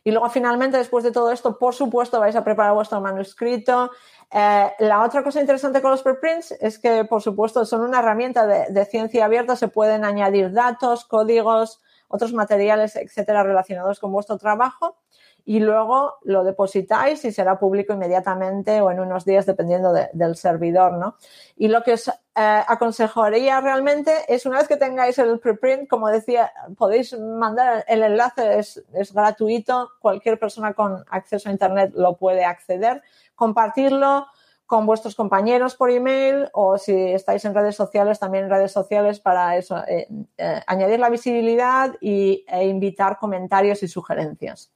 [0.02, 3.90] Y luego, finalmente, después de todo esto, por supuesto, vais a preparar vuestro manuscrito.
[4.30, 8.46] Eh, la otra cosa interesante con los preprints es que, por supuesto, son una herramienta
[8.46, 9.56] de ciencia abierta.
[9.56, 11.80] Se pueden añadir datos, códigos,
[12.10, 14.98] otros materiales, etcétera, relacionados con vuestro trabajo
[15.44, 20.92] y luego lo depositáis y será público inmediatamente o en unos días dependiendo del servidor,
[20.92, 21.16] ¿no?
[21.56, 26.08] Y lo que os eh, aconsejaría realmente es una vez que tengáis el preprint, como
[26.08, 32.16] decía, podéis mandar el enlace, es, es gratuito, cualquier persona con acceso a Internet lo
[32.16, 33.02] puede acceder,
[33.34, 34.26] compartirlo,
[34.70, 39.18] con vuestros compañeros por email o si estáis en redes sociales, también en redes sociales
[39.18, 40.06] para eso, eh,
[40.38, 44.70] eh, añadir la visibilidad y, e invitar comentarios y sugerencias.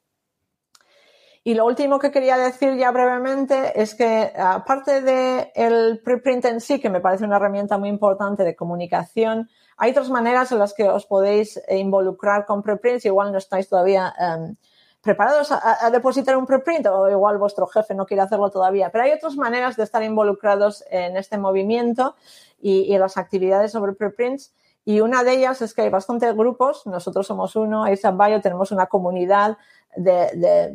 [1.44, 6.60] Y lo último que quería decir ya brevemente es que aparte del el preprint en
[6.60, 10.74] sí, que me parece una herramienta muy importante de comunicación, hay otras maneras en las
[10.74, 13.04] que os podéis involucrar con preprints.
[13.04, 14.56] Igual no estáis todavía em,
[15.04, 18.90] preparados a, depositar un preprint o igual vuestro jefe no quiere hacerlo todavía.
[18.90, 22.16] Pero hay otras maneras de estar involucrados en este movimiento
[22.60, 24.54] y, en las actividades sobre preprints.
[24.86, 28.72] Y una de ellas es que hay bastantes grupos, nosotros somos uno, ASAP Bio, tenemos
[28.72, 29.58] una comunidad
[29.94, 30.74] de,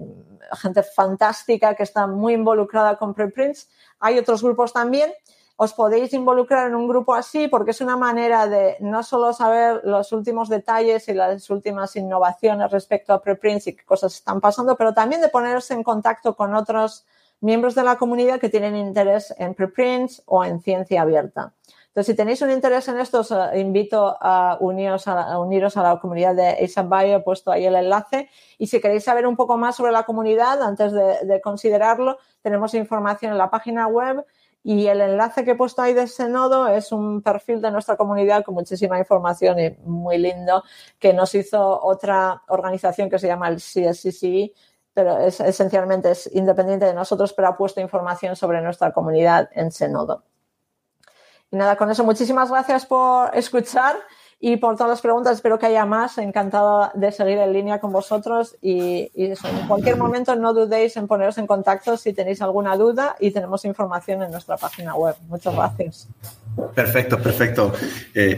[0.54, 3.68] gente fantástica que está muy involucrada con preprints.
[4.00, 5.12] Hay otros grupos también
[5.62, 9.82] os podéis involucrar en un grupo así porque es una manera de no solo saber
[9.84, 14.78] los últimos detalles y las últimas innovaciones respecto a preprints y qué cosas están pasando,
[14.78, 17.06] pero también de ponerse en contacto con otros
[17.42, 21.54] miembros de la comunidad que tienen interés en preprints o en ciencia abierta.
[21.88, 25.84] Entonces, si tenéis un interés en esto, os eh, invito a uniros a, uniros a
[25.84, 28.30] la comunidad de ASAP Bio, he puesto ahí el enlace.
[28.58, 33.34] Y si queréis saber un poco más sobre la comunidad, antes de considerarlo, tenemos información
[33.34, 34.26] en la página web
[34.64, 37.96] y el enlace que he puesto ahí de ese nodo es un perfil de nuestra
[37.96, 40.64] comunidad con muchísima información y muy lindo
[41.00, 44.54] que nos hizo otra organización que se llama el CSCCE,
[44.94, 49.68] pero es, esencialmente es independiente de nosotros, pero ha puesto información sobre nuestra comunidad en
[49.68, 50.24] ese nodo.
[51.52, 53.96] Y nada, con eso, muchísimas gracias por escuchar
[54.40, 55.36] y por todas las preguntas.
[55.36, 56.18] Espero que haya más.
[56.18, 61.38] Encantado de seguir en línea con vosotros y, en cualquier momento no dudéis en poneros
[61.38, 65.16] en contacto si tenéis alguna duda y tenemos información en nuestra página web.
[65.28, 66.08] Muchas gracias.
[66.76, 67.74] Perfecto, perfecto,
[68.14, 68.36] eh,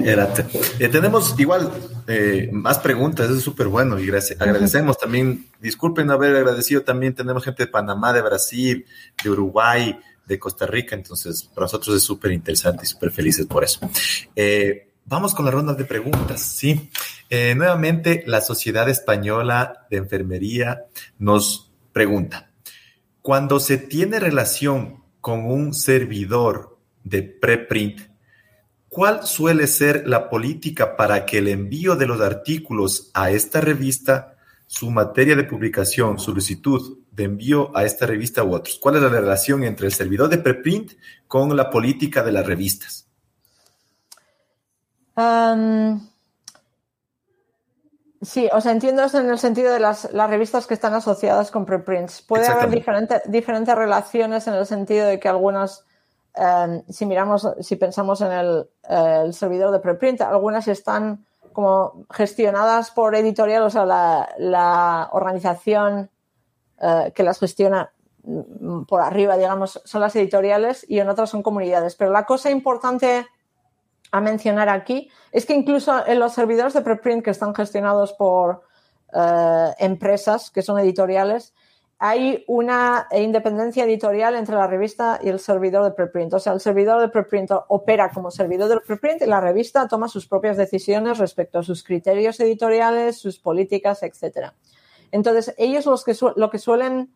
[0.79, 1.71] eh tenemos igual
[2.07, 7.15] eh, más preguntas, eso es súper bueno y gracias, agradecemos también, disculpen haber agradecido, también
[7.15, 8.85] tenemos gente de Panamá, de Brasil,
[9.23, 9.97] de Uruguay,
[10.27, 13.79] de Costa Rica, entonces para nosotros es súper interesante y súper felices por eso.
[14.35, 16.89] Eh, Vamos con la ronda de preguntas, sí.
[17.29, 20.85] Eh, nuevamente, la Sociedad Española de Enfermería
[21.19, 22.51] nos pregunta,
[23.21, 28.01] cuando se tiene relación con un servidor de preprint,
[28.89, 34.37] ¿cuál suele ser la política para que el envío de los artículos a esta revista,
[34.67, 38.79] su materia de publicación, solicitud de envío a esta revista u otros?
[38.79, 40.93] ¿Cuál es la relación entre el servidor de preprint
[41.27, 43.10] con la política de las revistas?
[48.21, 51.65] Sí, o sea, entiendo eso en el sentido de las, revistas que están asociadas con
[51.65, 52.21] preprints.
[52.21, 55.85] Puede haber diferentes relaciones en el sentido de que algunas,
[56.35, 63.15] em, si miramos, si pensamos en el, servidor de preprint, algunas están como gestionadas por
[63.15, 66.09] editorial, o sea, la, organización
[66.79, 67.91] eh, que las gestiona
[68.23, 71.95] mm, por arriba, digamos, son las editoriales y en otras son comunidades.
[71.95, 73.27] Pero la cosa importante
[74.11, 78.63] a mencionar aquí es que incluso en los servidores de preprint que están gestionados por
[79.13, 81.53] eh, empresas que son editoriales,
[82.03, 86.33] hay una independencia editorial entre la revista y el servidor de preprint.
[86.33, 90.07] O sea, el servidor de preprint opera como servidor de preprint y la revista toma
[90.07, 94.51] sus propias decisiones respecto a sus criterios editoriales, sus políticas, etc.
[95.11, 97.13] Entonces, ellos los que lo que suelen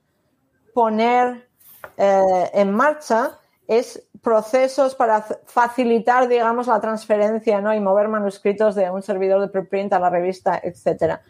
[0.76, 1.50] poner
[1.98, 7.74] eh, en marcha es procesos para facilitar, digamos, la transferencia ¿no?
[7.74, 11.22] y mover manuscritos de un servidor de preprint a la revista, etcétera.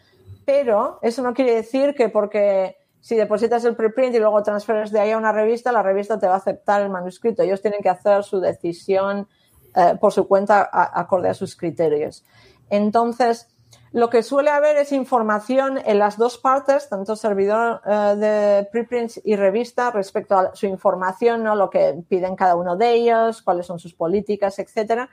[0.44, 5.00] Pero eso no quiere decir que porque si depositas el preprint y luego transferes de
[5.00, 7.42] ahí a una revista, la revista te va a aceptar el manuscrito.
[7.42, 9.28] Ellos tienen que hacer su decisión
[9.74, 12.24] eh, por su cuenta acorde a sus criterios.
[12.68, 13.48] Entonces,
[13.96, 19.22] lo que suele haber es información en las dos partes, tanto servidor eh, de preprints
[19.24, 21.56] y revista, respecto a su información, ¿no?
[21.56, 25.08] lo que piden cada uno de ellos, cuáles son sus políticas, etcétera.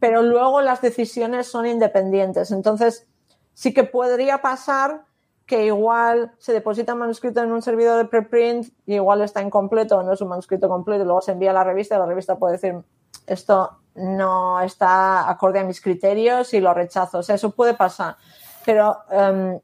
[0.00, 2.50] Pero luego las decisiones son independientes.
[2.50, 3.06] Entonces,
[3.52, 5.04] sí que podría pasar
[5.46, 10.02] que igual se deposita un manuscrito en un servidor de preprint y igual está incompleto
[10.02, 12.38] no es un manuscrito completo y luego se envía a la revista y la revista
[12.38, 12.82] puede decir
[13.26, 17.18] esto no está acorde a mis criterios y lo rechazo.
[17.18, 18.16] O sea, eso puede pasar.
[18.64, 19.60] Pero, em,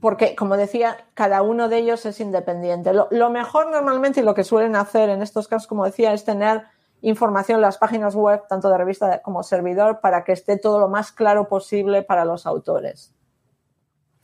[0.00, 2.92] porque, como decía, cada uno de ellos es independiente.
[2.92, 6.64] Lo, mejor normalmente y lo que suelen hacer en estos casos, como decía, es tener
[7.00, 10.88] información en las páginas web, tanto de revista como servidor, para que esté todo lo
[10.88, 13.14] más claro posible para los autores.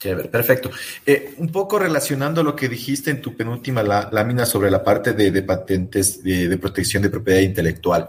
[0.01, 0.71] Chévere, perfecto.
[1.05, 5.43] Eh, un poco relacionando lo que dijiste en tu penúltima lámina sobre la parte de,
[5.43, 8.09] patentes de, protección de propiedad intelectual.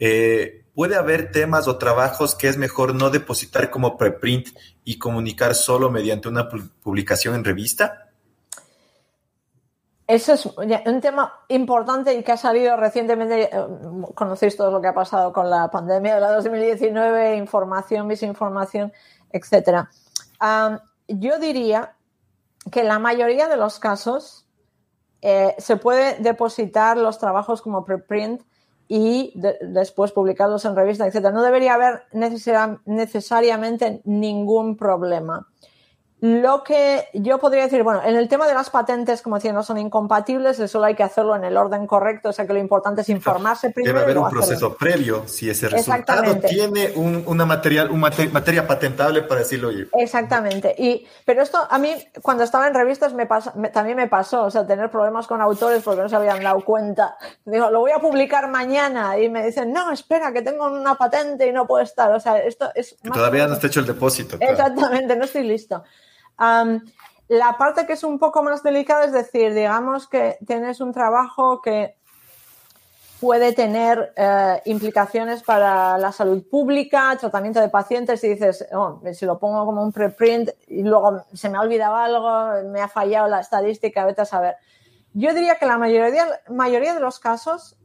[0.00, 4.48] Eh, ¿Puede haber temas o trabajos que es mejor no depositar como preprint
[4.82, 8.08] y comunicar solo mediante una publicación en revista?
[10.06, 13.42] Eso es un tema importante y que ha salido recientemente.
[13.42, 13.66] Eh,
[14.14, 18.92] conocéis todo lo que ha pasado con la pandemia de la 2019, información, misinformación,
[19.30, 19.90] etcétera.
[21.08, 21.94] yo diría
[22.72, 24.46] que en la mayoría de los casos
[25.20, 28.42] eh, se puede depositar los trabajos como preprint
[28.92, 31.32] y después publicarlos en revistas, etc.
[31.32, 35.46] No debería haber necesariamente ningún problema.
[36.20, 39.62] Lo que yo podría decir, bueno, en el tema de las patentes, como decía, no
[39.62, 43.00] son incompatibles, eso hay que hacerlo en el orden correcto, o sea que lo importante
[43.00, 43.98] es informarse primero.
[43.98, 49.22] Debe haber un proceso previo, si ese resultado tiene un, una material, una materia patentable
[49.22, 49.88] para decirlo oye.
[49.94, 50.74] Exactamente.
[50.76, 53.26] Y, pero esto a mí, cuando estaba en revistas, me,
[53.72, 57.16] también me pasó, o sea, tener problemas con autores porque no se habían dado cuenta.
[57.46, 61.46] Digo, lo voy a publicar mañana y me dicen, no, espera, que tengo una patente
[61.46, 62.12] y no puedo estar.
[62.12, 62.96] O sea, esto es...
[63.10, 64.36] todavía no está hecho el depósito.
[64.38, 65.82] Exactamente, no estoy listo
[66.40, 71.60] la parte que es un poco más delicada es decir, digamos que tienes un trabajo
[71.60, 71.96] que
[73.20, 79.26] puede tener eh, implicaciones para la salud pública, tratamiento de pacientes, y dices, oh, si
[79.26, 83.28] lo pongo como un preprint y luego se me ha olvidado algo, me ha fallado
[83.28, 84.56] la estadística, vete a saber.
[85.12, 87.76] Yo diría que la mayoría, mayoría de los casos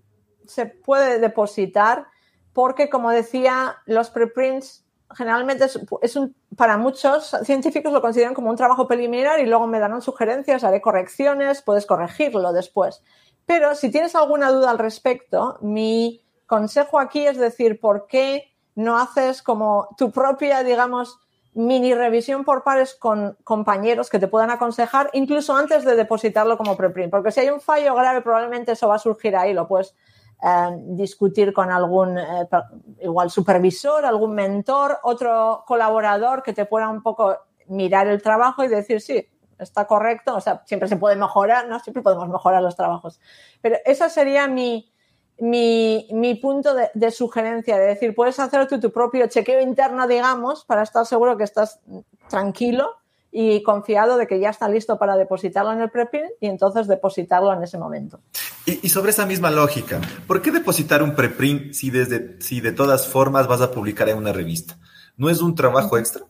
[0.48, 2.07] se puede depositar
[2.53, 5.65] porque, como decía, los preprints generalmente
[6.02, 10.02] es, un, para muchos científicos lo consideran como un trabajo preliminar y luego me darán
[10.02, 13.03] sugerencias, haré correcciones, puedes corregirlo después.
[13.45, 18.98] Pero si tienes alguna duda al respecto, mi consejo aquí es decir, ¿por qué no
[18.98, 21.19] haces como tu propia, digamos,
[21.53, 26.76] mini revisión por pares con compañeros que te puedan aconsejar, incluso antes de depositarlo como
[26.76, 27.11] preprint?
[27.11, 29.95] Porque si hay un fallo grave, probablemente eso va a surgir ahí, lo puedes
[30.44, 32.48] eh, discutir con algún eh,
[33.02, 37.38] igual supervisor, algún mentor, otro colaborador que te pueda un poco
[37.68, 41.80] mirar el trabajo y decir, sí, está correcto, o sea, siempre se puede mejorar, ¿no?
[41.80, 43.20] Siempre podemos mejorar los trabajos.
[43.62, 44.91] Pero ese sería mi,
[45.40, 50.84] mi, mi punto de, sugerencia, de decir, puedes hacer tu propio chequeo interno, digamos, para
[50.84, 51.80] estar seguro que estás
[52.30, 52.95] tranquilo
[53.32, 57.52] y confiado de que ya está listo para depositarlo en el preprint y entonces depositarlo
[57.52, 58.22] en ese momento.
[58.66, 63.08] Y, sobre esa misma lógica, ¿por qué depositar un preprint si, desde, si de todas
[63.08, 64.78] formas vas a publicar en una revista?
[65.18, 66.24] ¿No es un trabajo extra?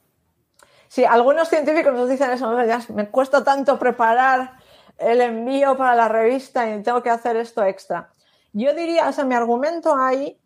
[0.89, 2.53] Sí, algunos científicos nos dicen eso,
[2.93, 4.53] me cuesta tanto preparar
[4.97, 8.13] el envío para la revista y tengo que hacer esto extra.
[8.53, 10.39] Yo diría, o sea, mi argumento ahí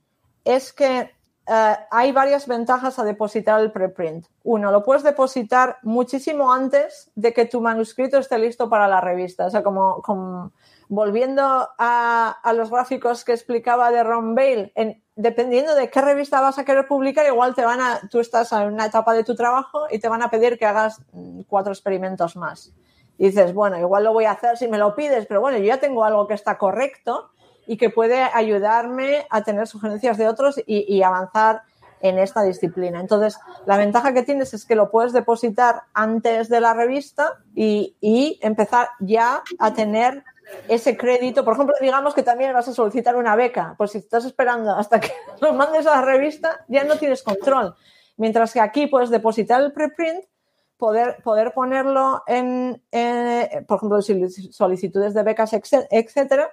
[0.43, 1.11] es que
[1.47, 4.27] eh, hay varias ventajas a depositar el preprint.
[4.43, 9.45] Uno, lo puedes depositar muchísimo antes de que tu manuscrito esté listo para la revista.
[9.45, 10.51] O sea, como,
[10.89, 14.73] volviendo a, los gráficos que explicaba de Ron Bale,
[15.15, 18.73] dependiendo de qué revista vas a querer publicar, igual te van a, tú estás en
[18.73, 22.35] una etapa de tu trabajo y te van a pedir que hagas mm, cuatro experimentos
[22.35, 22.73] más.
[23.19, 25.65] Y dices, bueno, igual lo voy a hacer si me lo pides, pero bueno, yo
[25.65, 27.29] ya tengo algo que está correcto
[27.67, 31.61] y que puede ayudarme a tener sugerencias de otros y, avanzar
[32.01, 32.99] en esta disciplina.
[32.99, 33.37] Entonces,
[33.67, 38.89] la ventaja que tienes es que lo puedes depositar antes de la revista y, empezar
[38.99, 40.23] ya a tener
[40.67, 41.43] ese crédito.
[41.43, 43.75] Por ejemplo, digamos que también vas a solicitar una beca.
[43.77, 45.11] Pues si estás esperando hasta que
[45.41, 47.75] lo mandes a la revista, ya no tienes control.
[48.17, 50.25] Mientras que aquí puedes depositar el preprint
[50.77, 52.81] poder, poder ponerlo en,
[53.67, 56.51] por ejemplo, solicitudes de becas, etcétera,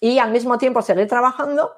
[0.00, 1.72] y al mismo tiempo seguir trabajando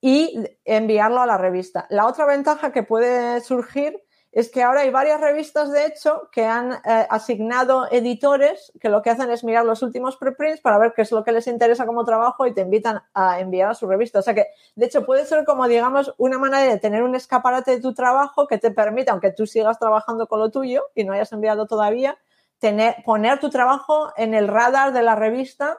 [0.00, 1.86] y enviarlo a la revista.
[1.88, 4.03] La otra ventaja que puede surgir
[4.34, 9.00] es que ahora hay varias revistas, de hecho, que han eh, asignado editores que lo
[9.00, 11.86] que hacen es mirar los últimos preprints para ver qué es lo que les interesa
[11.86, 14.18] como trabajo y te invitan a enviar a su revista.
[14.18, 17.70] O sea que, de hecho, puede ser como, digamos, una manera de tener un escaparate
[17.70, 21.12] de tu trabajo que te permita, aunque tú sigas trabajando con lo tuyo y no
[21.12, 22.18] hayas enviado todavía,
[22.58, 25.78] tener, poner tu trabajo en el radar de la revista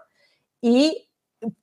[0.61, 1.05] y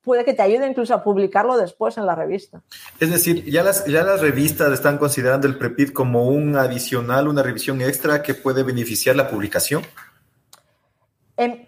[0.03, 2.62] puede que te ayude incluso a publicarlo después en la revista.
[3.01, 7.43] Es decir, ya las, ya las revistas están considerando el PREPID como un adicional, una
[7.43, 9.82] revisión extra que puede beneficiar la publicación.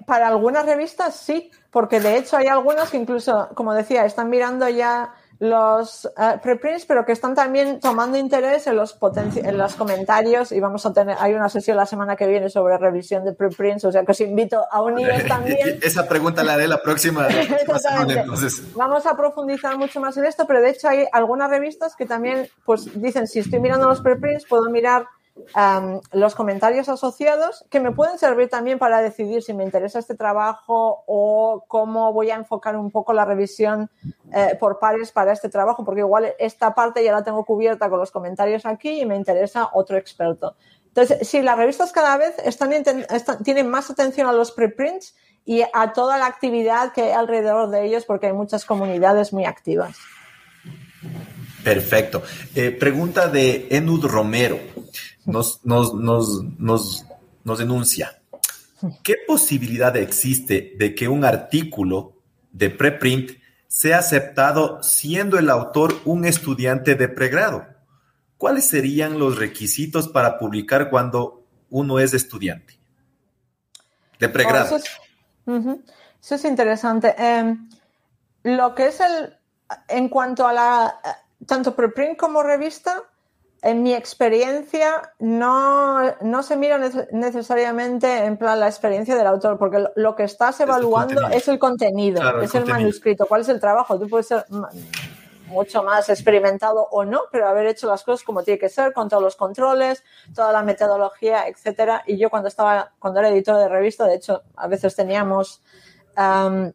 [0.07, 4.69] para algunas revistas sí, porque de hecho hay algunas que incluso, como decía, están mirando
[4.69, 5.15] ya
[5.51, 8.99] los uh, preprints, pero que están también tomando interés en los,
[9.37, 12.79] en los comentarios y vamos a tener, hay una sesión la semana que viene sobre
[12.79, 15.79] revisión de preprints, o sea que os invito a uniros también.
[15.83, 17.29] Esa pregunta la haré la próxima,
[17.79, 18.25] semana,
[18.75, 22.49] Vamos a profundizar mucho más en esto, pero de hecho hay algunas revistas que también
[22.65, 25.07] pues dicen, si estoy mirando los preprints, puedo mirar
[26.13, 31.03] los comentarios asociados que me pueden servir también para decidir si me interesa este trabajo
[31.07, 33.91] o cómo voy a enfocar un poco la revisión
[34.33, 37.99] eh, por pares para este trabajo, porque igual esta parte ya la tengo cubierta con
[37.99, 40.55] los comentarios aquí y me interesa otro experto.
[40.89, 42.71] Entonces, sí, las revistas cada vez están,
[43.43, 47.85] tienen más atención a los preprints y a toda la actividad que hay alrededor de
[47.85, 49.97] ellos porque hay muchas comunidades muy activas.
[51.65, 52.23] Perfecto.
[52.55, 54.59] Eh, pregunta de Enud Romero
[55.27, 57.05] nos, nos, nos,
[57.45, 58.21] nos, denuncia.
[59.03, 62.13] ¿Qué posibilidad existe de que un artículo
[62.53, 63.31] de preprint
[63.67, 67.67] sea aceptado siendo el autor un estudiante de pregrado?
[68.37, 72.79] ¿Cuáles serían los requisitos para publicar cuando uno es estudiante
[74.19, 74.77] de pregrado?
[75.47, 75.59] Oh,
[76.21, 77.15] eso, es, interesante.
[77.17, 77.69] Em,
[78.43, 79.35] lo que es el,
[79.89, 81.01] en cuanto a la,
[81.47, 83.03] tanto preprint como revista,
[83.65, 86.79] en mi experiencia no, se mira
[87.13, 92.43] necesariamente en plan la experiencia del autor, porque lo, que estás evaluando es el contenido,
[92.43, 93.99] es el, manuscrito, cuál es el trabajo.
[93.99, 94.45] Tú puedes ser
[95.47, 99.09] mucho más experimentado o no, pero haber hecho las cosas como tiene que ser, con
[99.09, 100.05] todos los controles,
[100.35, 102.03] toda la metodología, etcétera.
[102.07, 105.63] Y yo cuando estaba, cuando era editor de revista, de hecho, a veces teníamos
[106.19, 106.73] eh,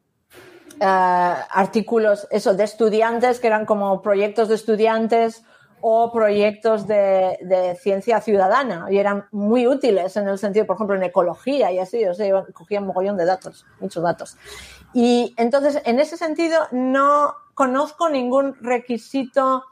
[0.81, 5.43] artículos eso, de estudiantes que eran como proyectos de estudiantes
[5.81, 11.03] o proyectos de, ciencia ciudadana y eran muy útiles en el sentido, por ejemplo, en
[11.03, 14.37] ecología y así, o sea, cogían mogollón de datos, muchos datos.
[14.93, 19.63] Y entonces, en ese sentido, no conozco ningún requisito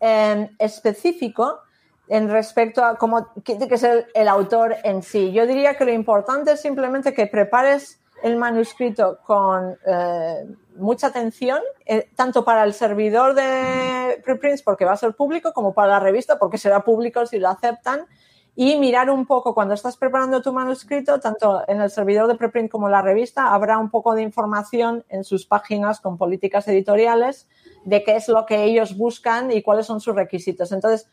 [0.00, 1.60] em, específico
[2.08, 5.32] en respecto a cómo tiene que ser el autor en sí.
[5.32, 11.60] Yo diría que lo importante es simplemente que prepares el manuscrito con eh, mucha atención,
[11.86, 16.00] eh, tanto para el servidor de preprints, porque va a ser público, como para la
[16.00, 18.06] revista, porque será público si lo aceptan,
[18.56, 22.70] y mirar un poco cuando estás preparando tu manuscrito, tanto en el servidor de preprint
[22.70, 27.48] como en la revista, habrá un poco de información en sus páginas con políticas editoriales
[27.84, 30.72] de qué es lo que ellos buscan y cuáles son sus requisitos.
[30.72, 31.08] Entonces,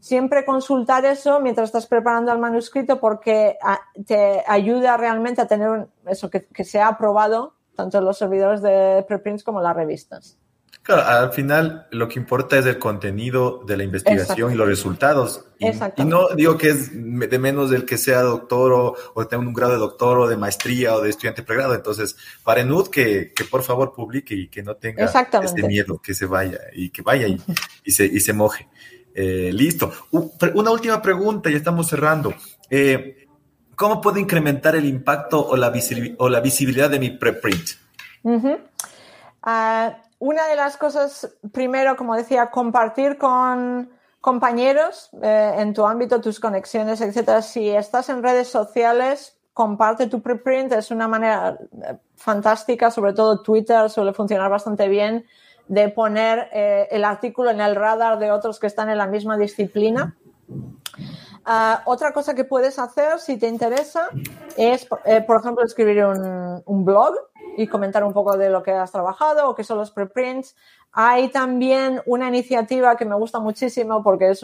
[0.00, 5.88] siempre consultar eso mientras estás preparando el manuscrito porque ah, te ayuda realmente a tener
[6.06, 10.36] eso que, que sea aprobado tanto los servidores de preprints como las revistas.
[10.82, 15.44] Claro, al final lo que importa es el contenido de la investigación y los resultados.
[15.58, 19.46] Y, y, no digo que es de menos del que sea doctor o, o tenga
[19.46, 21.74] un grado de doctor o de maestría o de estudiante pregrado.
[21.74, 26.14] Entonces, para Enud, que, que por favor publique y que no tenga este miedo, que
[26.14, 27.38] se vaya y que vaya y,
[27.84, 28.66] y se, y se moje.
[29.20, 29.90] Eh, listo.
[30.54, 32.32] Una última pregunta, ya estamos cerrando.
[32.70, 33.26] Eh,
[33.74, 35.72] ¿Cómo puedo incrementar el impacto o la,
[36.18, 37.70] o la visibilidad de mi preprint?
[39.42, 43.90] Ah, una de las cosas, primero, como decía, compartir con
[44.20, 47.42] compañeros eh, en tu ámbito, tus conexiones, etcétera.
[47.42, 50.70] Si estás en redes sociales, comparte tu preprint.
[50.74, 51.58] Es una manera
[52.14, 55.26] fantástica, sobre todo Twitter suele funcionar bastante bien
[55.68, 59.36] de poner eh, el artículo en el radar de otros que están en la misma
[59.36, 60.16] disciplina.
[61.44, 64.08] Ah, otra cosa que puedes hacer, si te interesa,
[64.56, 67.14] es, eh, por ejemplo, escribir un, blog
[67.56, 70.56] y comentar un poco de lo que has trabajado o qué son los preprints.
[70.92, 74.42] Hay también una iniciativa que me gusta muchísimo porque es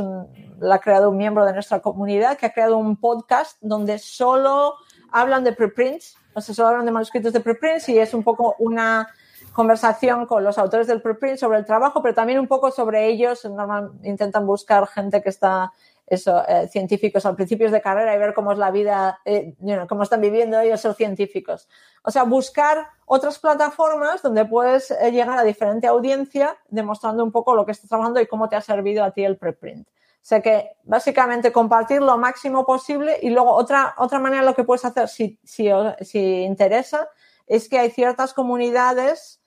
[0.61, 4.75] la ha creado un miembro de nuestra comunidad que ha creado un podcast donde solo
[5.11, 8.57] hablan de preprints, o sea, solo hablan de manuscritos de preprints y es un poco
[8.59, 9.09] una
[9.55, 13.45] conversación con los autores del preprint sobre el trabajo, pero también un poco sobre ellos.
[13.45, 15.73] Normal, intentan buscar gente que está
[16.07, 19.55] eso, eh, científicos al principio de carrera y ver cómo es la vida, eh,
[19.89, 21.69] cómo están viviendo ellos ser científicos.
[22.03, 27.55] O sea, buscar otras plataformas donde puedes eh, llegar a diferente audiencia demostrando un poco
[27.55, 29.87] lo que estás trabajando y cómo te ha servido a ti el preprint.
[29.89, 34.65] O sea que básicamente compartir lo máximo posible y luego otra, otra manera lo que
[34.65, 35.69] puedes hacer si, si,
[36.01, 37.09] si interesa
[37.47, 39.43] es que hay ciertas comunidades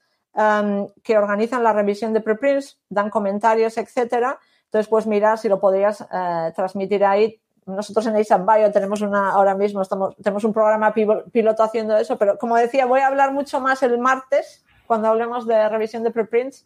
[1.03, 6.01] que organizan la revisión de preprints, dan comentarios, etcétera, entonces, puedes mirar si lo podrías
[6.01, 7.39] eh, transmitir ahí.
[7.65, 12.17] Nosotros en ASAP Bio tenemos una, ahora mismo estamos, tenemos un programa piloto haciendo eso,
[12.17, 16.11] pero como decía, voy a hablar mucho más el martes cuando hablemos de revisión de
[16.11, 16.65] preprints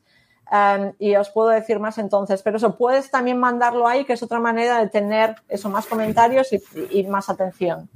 [0.99, 2.43] y os puedo decir más entonces.
[2.43, 6.49] Pero eso, puedes también mandarlo ahí, que es otra manera de tener eso, más comentarios
[6.91, 7.89] y más atención.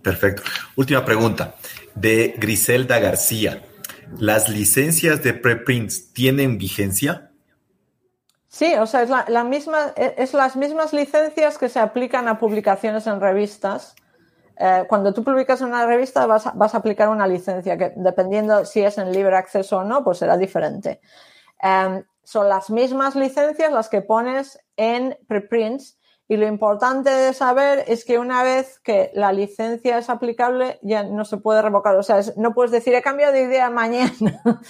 [0.00, 0.42] Perfecto.
[0.76, 1.56] Última pregunta
[1.94, 3.60] de Griselda García.
[4.16, 7.30] ¿Las licencias de preprints tienen vigencia?
[8.48, 12.38] Sí, o sea, es, la, misma, e, es las mismas licencias que se aplican a
[12.38, 13.94] publicaciones en revistas.
[14.58, 17.92] Eh, cuando tú publicas en una revista vas a, vas a, aplicar una licencia que
[17.94, 21.00] dependiendo si es en libre acceso o no, pues será diferente.
[21.60, 25.97] Em, son las mismas licencias las que pones en preprints
[26.30, 31.02] y lo importante de saber es que una vez que la licencia es aplicable ya
[31.02, 31.96] no se puede revocar.
[31.96, 34.12] O sea, no puedes decir he cambiado de idea mañana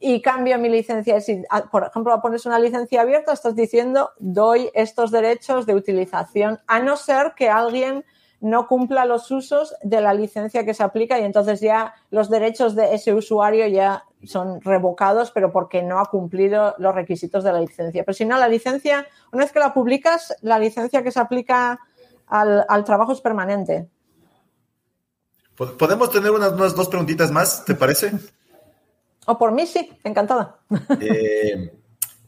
[0.00, 1.20] y cambio mi licencia.
[1.20, 1.42] Si,
[1.72, 6.96] por ejemplo, pones una licencia abierta, estás diciendo doy estos derechos de utilización, a no
[6.96, 8.04] ser que alguien
[8.40, 12.76] no cumpla los usos de la licencia que se aplica y entonces ya los derechos
[12.76, 17.60] de ese usuario ya son revocados, pero porque no ha cumplido los requisitos de la
[17.60, 18.04] licencia.
[18.04, 21.78] Pero si no, la licencia, una vez que la publicas, la licencia que se aplica
[22.26, 23.88] al, al trabajo es permanente.
[25.54, 28.12] ¿Podemos tener unas, unas dos preguntitas más, te parece?
[29.26, 30.60] O por mí sí, encantada.
[31.00, 31.72] Eh,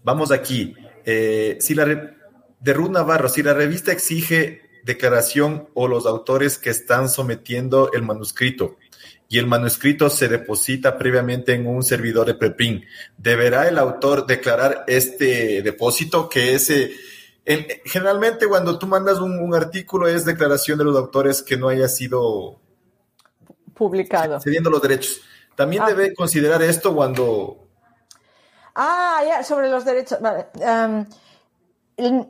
[0.02, 0.74] vamos aquí.
[1.04, 6.70] Eh, si la de Ruth Navarro, si la revista exige declaración o los autores que
[6.70, 8.76] están sometiendo el manuscrito
[9.32, 12.82] y el manuscrito se deposita previamente en un servidor de preprint,
[13.16, 16.90] ¿deberá el autor declarar este depósito que ese...
[17.84, 22.60] generalmente cuando tú mandas un, artículo es declaración de los autores que no haya sido
[23.72, 24.40] publicado.
[24.40, 25.20] Cediendo los derechos.
[25.54, 25.86] También ah.
[25.86, 27.68] debe considerar esto cuando...
[28.74, 30.20] Ah, ya, sobre los derechos.
[30.20, 30.48] Vale.
[30.60, 31.06] Em,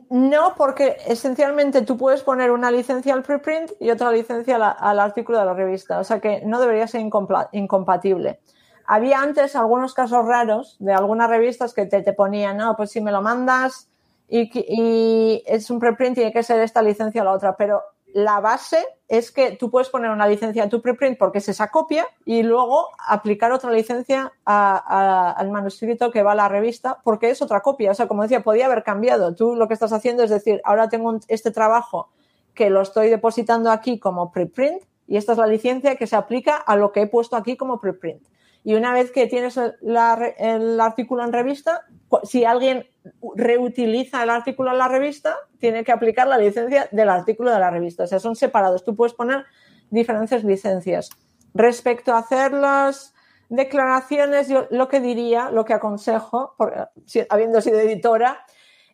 [0.09, 5.39] no, porque esencialmente tú puedes poner una licencia al preprint y otra licencia al, artículo
[5.39, 5.99] de la revista.
[5.99, 8.39] O sea que no debería ser incompatible.
[8.85, 12.99] Había antes algunos casos raros de algunas revistas que te, te ponían, no, pues si
[12.99, 13.89] me lo mandas
[14.27, 17.55] y, y es un preprint tiene que ser esta licencia o la otra.
[17.55, 17.81] Pero
[18.13, 21.69] la base es que tú puedes poner una licencia a tu preprint porque es esa
[21.69, 27.41] copia y luego aplicar otra licencia al manuscrito que va a la revista porque es
[27.41, 27.91] otra copia.
[27.91, 29.35] O sea, como decía, podía haber cambiado.
[29.35, 32.09] Tú lo que estás haciendo es decir, ahora tengo este trabajo
[32.53, 36.55] que lo estoy depositando aquí como preprint y esta es la licencia que se aplica
[36.55, 38.23] a lo que he puesto aquí como preprint.
[38.63, 41.85] Y una vez que tienes el artículo en revista,
[42.23, 42.87] si alguien
[43.35, 47.69] reutiliza el artículo en la revista, tiene que aplicar la licencia del artículo de la
[47.69, 48.03] revista.
[48.03, 48.83] O sea, son separados.
[48.83, 49.45] Tú puedes poner
[49.89, 51.09] diferentes licencias.
[51.53, 53.13] Respecto a hacer las
[53.49, 56.55] declaraciones, yo lo que diría, lo que aconsejo,
[57.29, 58.45] habiendo sido editora,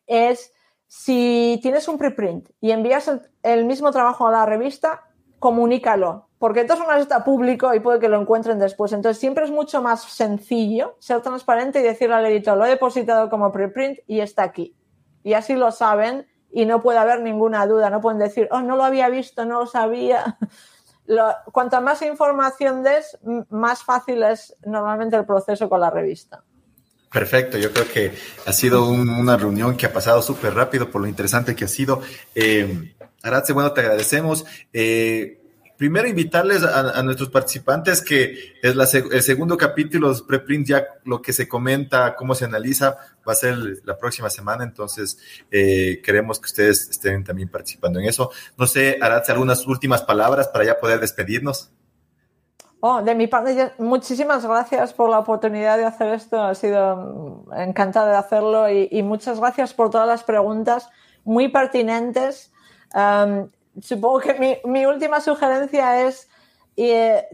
[0.08, 0.54] es
[0.88, 3.12] si tienes un preprint y envías
[3.44, 5.07] el mismo trabajo a la revista,
[5.40, 8.94] comunícalo porque de todas está público y puede que lo encuentren después.
[8.94, 13.30] Entonces siempre es mucho más sencillo ser transparente y decirle al editor, lo he depositado
[13.30, 14.76] como preprint y está aquí.
[15.24, 17.90] Y así lo saben y no puede haber ninguna duda.
[17.90, 20.38] No pueden decir, oh, no lo había visto, no lo sabía.
[21.10, 23.18] Lo, cuanta más información des,
[23.50, 26.44] más fácil es normalmente el proceso con la revista.
[27.10, 28.14] Perfecto, yo creo que
[28.46, 32.02] ha sido una reunión que ha pasado súper rápido por lo interesante que ha sido.
[32.36, 32.94] Eh,
[33.28, 34.46] Aratze, bueno, te agradecemos.
[34.74, 35.40] Eh,
[35.78, 41.34] primero invitarles a, nuestros participantes que es el segundo capítulo de preprint, ya lo que
[41.34, 42.98] se comenta, cómo se analiza,
[43.28, 45.20] va a ser la próxima semana, entonces
[45.52, 48.32] eh, queremos que ustedes estén también participando en eso.
[48.58, 51.72] No sé, Aratze, algunas últimas palabras para ya poder despedirnos.
[52.80, 56.40] Oh, de mi parte, muchísimas gracias por la oportunidad de hacer esto.
[56.42, 56.96] Ha sido
[57.48, 60.90] mm, encantada de hacerlo y, muchas gracias por todas las preguntas
[61.24, 62.52] muy pertinentes
[63.82, 66.30] supongo que mi, última sugerencia es,
[66.76, 67.28] eh,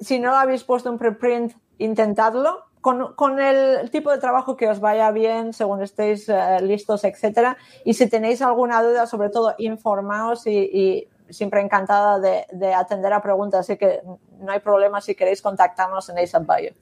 [0.00, 2.66] si no habéis puesto un preprint, intentadlo.
[2.80, 7.58] Con, el tipo de trabajo que os vaya bien, según estéis eh, listos, etcétera.
[7.84, 13.60] Y si tenéis alguna duda, sobre todo, informaos y, siempre encantada de, atender a preguntas.
[13.60, 14.00] Así que
[14.38, 16.72] no hay problema si queréis contactarnos en ASAP Bio.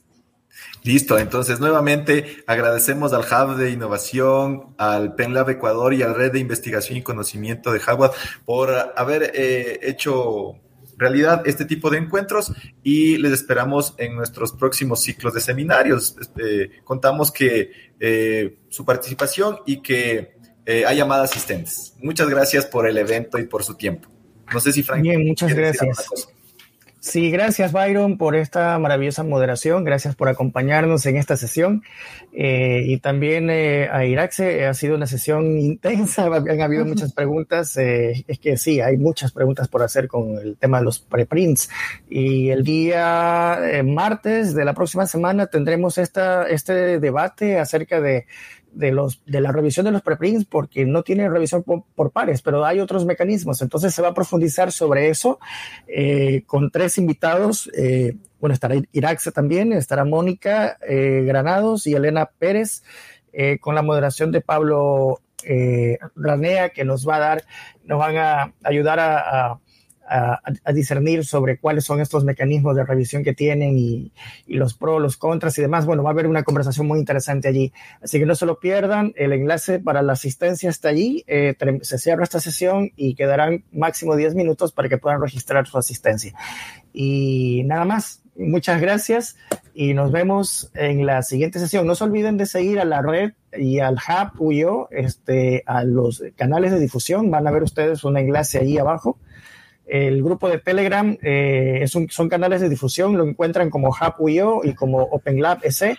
[0.82, 6.32] Listo, entonces nuevamente agradecemos al Hub de Innovación, al PenLab Ecuador y a la Red
[6.32, 8.12] de Investigación y Conocimiento de Harvard
[8.44, 10.60] por haber eh, hecho
[10.96, 12.52] realidad este tipo de encuentros
[12.82, 16.16] y les esperamos en nuestros próximos ciclos de seminarios.
[16.20, 17.70] Este, contamos que
[18.00, 21.94] eh, su participación y que eh, haya más asistentes.
[22.00, 24.08] Muchas gracias por el evento y por su tiempo.
[24.52, 25.02] No sé si Frank.
[25.02, 26.28] Bien, muchas gracias.
[27.06, 31.84] Sí, gracias Byron por esta maravillosa moderación, gracias por acompañarnos en esta sesión.
[32.32, 37.76] Eh, y también eh, a Iraxe, ha sido una sesión intensa, han habido muchas preguntas,
[37.76, 41.70] eh, es que sí, hay muchas preguntas por hacer con el tema de los preprints.
[42.10, 48.26] Y el día martes de la próxima semana tendremos esta, este debate acerca de
[48.76, 52.64] de, los, de la revisión de los preprints porque no tiene revisión por, pares, pero
[52.64, 53.62] hay otros mecanismos.
[53.62, 55.38] Entonces se va a profundizar sobre eso
[55.88, 57.70] eh, con tres invitados.
[57.76, 62.82] Eh, bueno, estará Iraxe también, estará Mónica eh, Granados y Elena Pérez
[63.60, 65.20] con la moderación de Pablo
[66.14, 67.44] Ranea que nos va a dar,
[67.84, 69.60] nos van a ayudar a a,
[70.72, 74.12] discernir sobre cuáles son estos mecanismos de revisión que tienen y,
[74.46, 75.86] los pros, los contras y demás.
[75.86, 77.72] Bueno, va a haber una conversación muy interesante allí.
[78.02, 79.12] Así que no se lo pierdan.
[79.16, 81.24] El enlace para la asistencia está allí.
[81.26, 85.78] Eh, se cierra esta sesión y quedarán máximo 10 minutos para que puedan registrar su
[85.78, 86.34] asistencia.
[86.92, 88.22] Y nada más.
[88.38, 89.36] Muchas gracias
[89.72, 91.86] y nos vemos en la siguiente sesión.
[91.86, 96.22] No se olviden de seguir a la red y al Hub UYO, este, a los
[96.36, 97.30] canales de difusión.
[97.30, 99.18] Van a ver ustedes un enlace ahí abajo
[99.86, 104.74] el grupo de Telegram eh, es son canales de difusión, lo encuentran como HubWio y
[104.74, 105.96] como OpenLab EC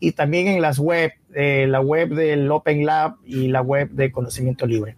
[0.00, 4.66] y también en las web, eh, la web del OpenLab y la web de Conocimiento
[4.66, 4.94] Libre.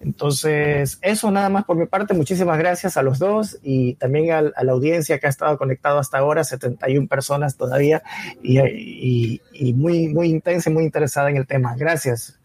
[0.00, 2.14] Entonces, eso nada más por mi parte.
[2.14, 6.18] Muchísimas gracias a los dos y también a, la audiencia que ha estado conectado hasta
[6.18, 8.02] ahora, 71 personas todavía
[8.42, 9.40] y,
[9.74, 11.74] muy, muy intensa y muy interesada en el tema.
[11.76, 12.38] Gracias.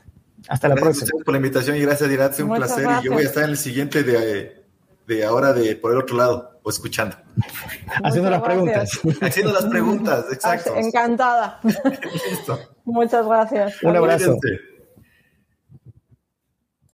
[0.47, 1.05] Hasta la próxima.
[1.05, 2.39] Gracias por la invitación y gracias, Dirat.
[2.39, 2.87] un placer.
[3.01, 4.62] Y yo voy a estar en el siguiente de
[5.07, 7.15] de ahora de por el otro lado o escuchando.
[8.03, 8.99] Haciendo las preguntas.
[9.21, 10.75] Haciendo las preguntas, exacto.
[10.75, 11.59] Encantada.
[12.85, 13.83] Muchas gracias.
[13.83, 14.37] Un abrazo.